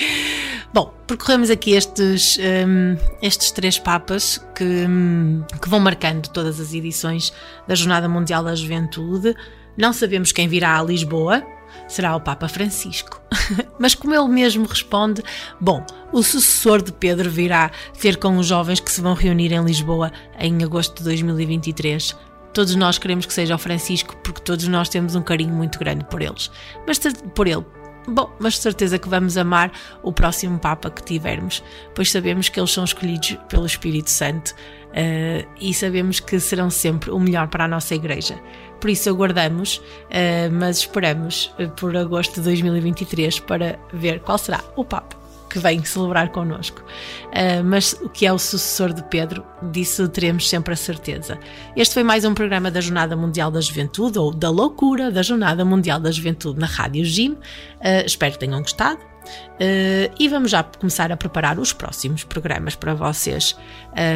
[0.72, 6.72] Bom, percorremos aqui estes, um, estes três papas que, um, que vão marcando todas as
[6.74, 7.32] edições
[7.66, 9.34] da Jornada Mundial da Juventude.
[9.76, 11.42] Não sabemos quem virá a Lisboa,
[11.88, 13.20] será o Papa Francisco.
[13.80, 15.24] Mas como ele mesmo responde,
[15.60, 19.64] bom, o sucessor de Pedro virá ter com os jovens que se vão reunir em
[19.64, 22.14] Lisboa em agosto de 2023
[22.56, 26.06] Todos nós queremos que seja o Francisco porque todos nós temos um carinho muito grande
[26.06, 26.50] por eles.
[26.86, 26.98] Mas
[27.34, 27.62] por ele,
[28.08, 29.70] Bom, mas de certeza que vamos amar
[30.02, 31.62] o próximo Papa que tivermos,
[31.94, 37.10] pois sabemos que eles são escolhidos pelo Espírito Santo uh, e sabemos que serão sempre
[37.10, 38.40] o melhor para a nossa Igreja.
[38.80, 44.64] Por isso aguardamos, uh, mas esperamos uh, por agosto de 2023 para ver qual será
[44.76, 45.25] o Papa
[45.56, 46.82] que vem celebrar connosco.
[47.28, 49.42] Uh, mas o que é o sucessor de Pedro,
[49.72, 51.38] disso teremos sempre a certeza.
[51.74, 55.64] Este foi mais um programa da Jornada Mundial da Juventude, ou da loucura da Jornada
[55.64, 57.32] Mundial da Juventude na Rádio Jim.
[57.32, 59.00] Uh, espero que tenham gostado.
[59.00, 63.56] Uh, e vamos já começar a preparar os próximos programas para vocês.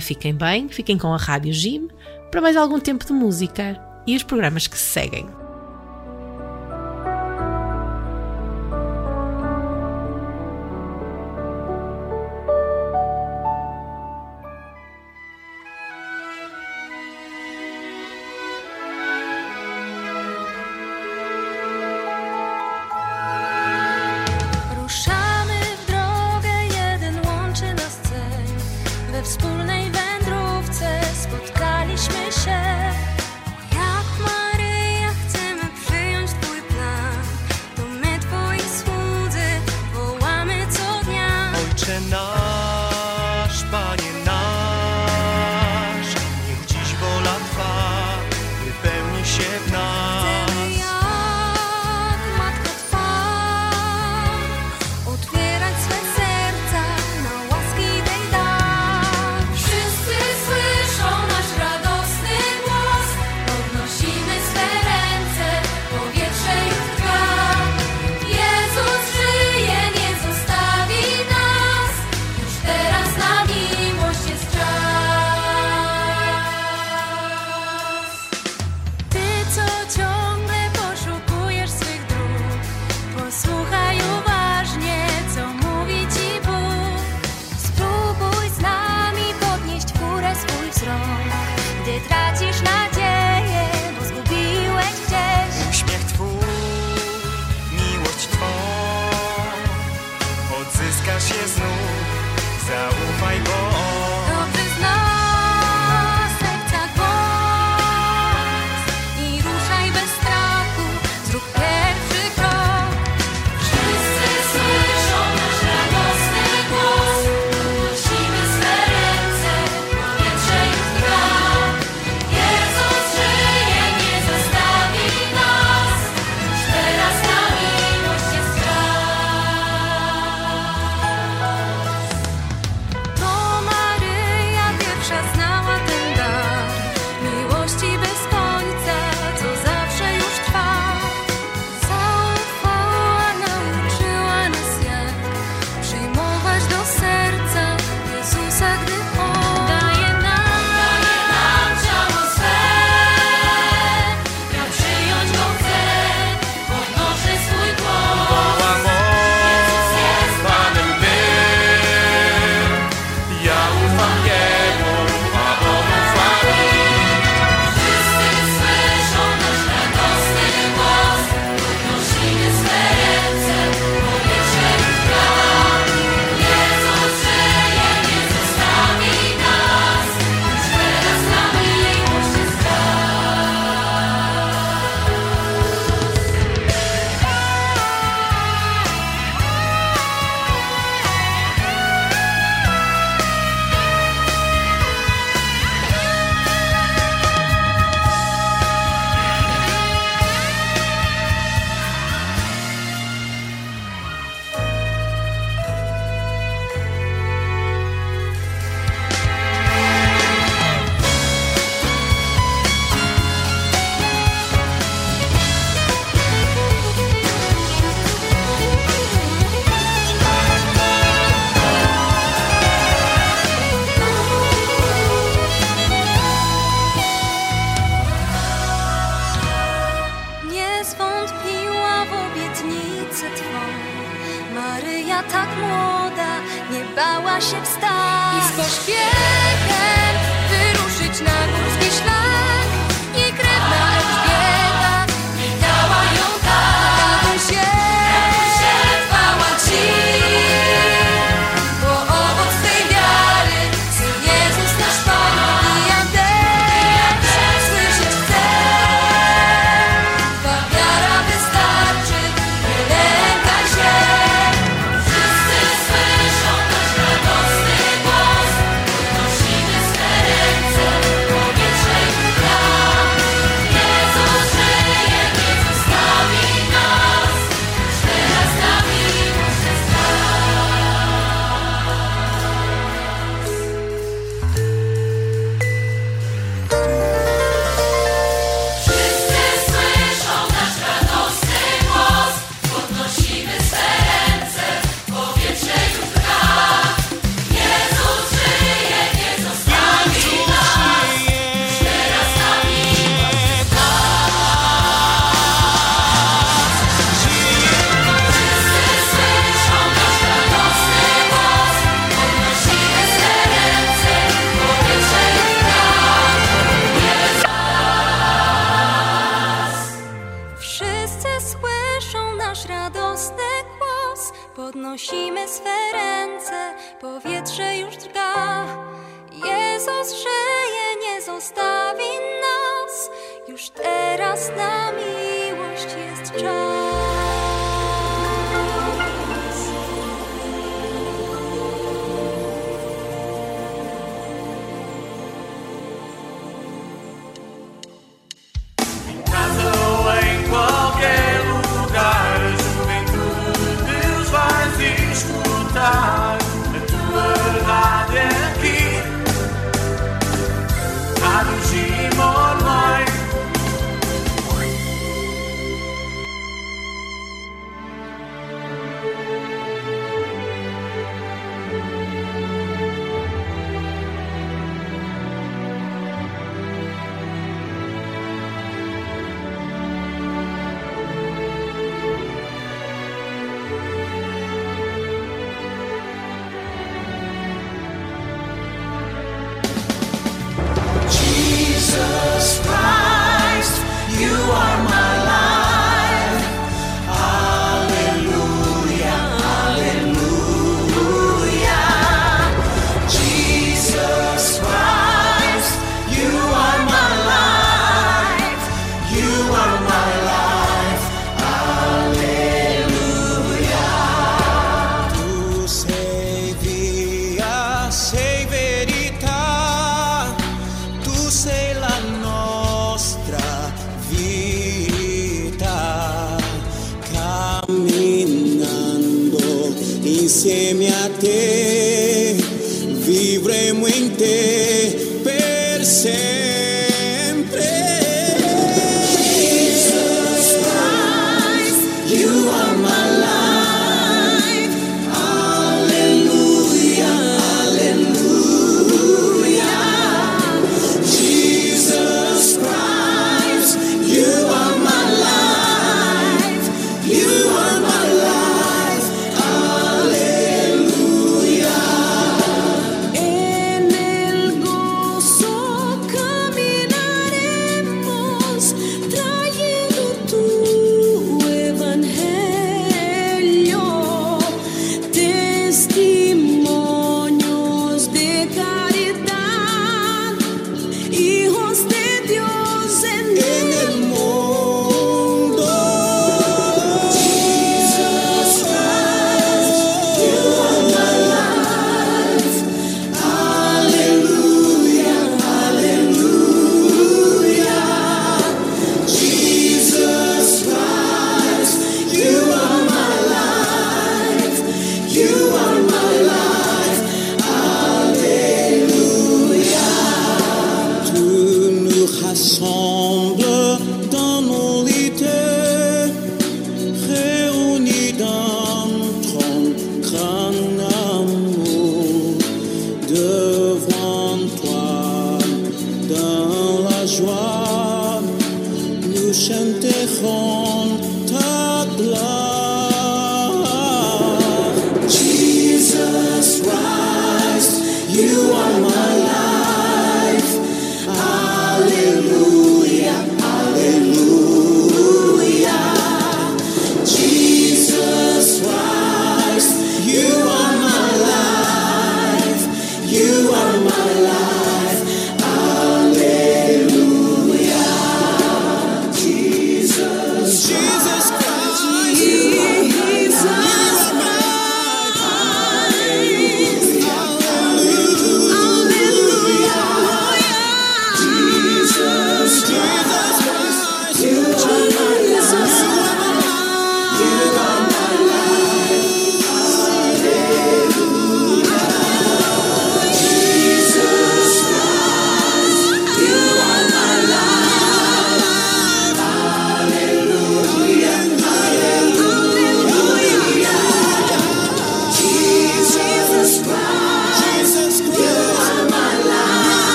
[0.00, 1.88] fiquem bem, fiquem com a Rádio Jim
[2.32, 5.47] para mais algum tempo de música e os programas que se seguem.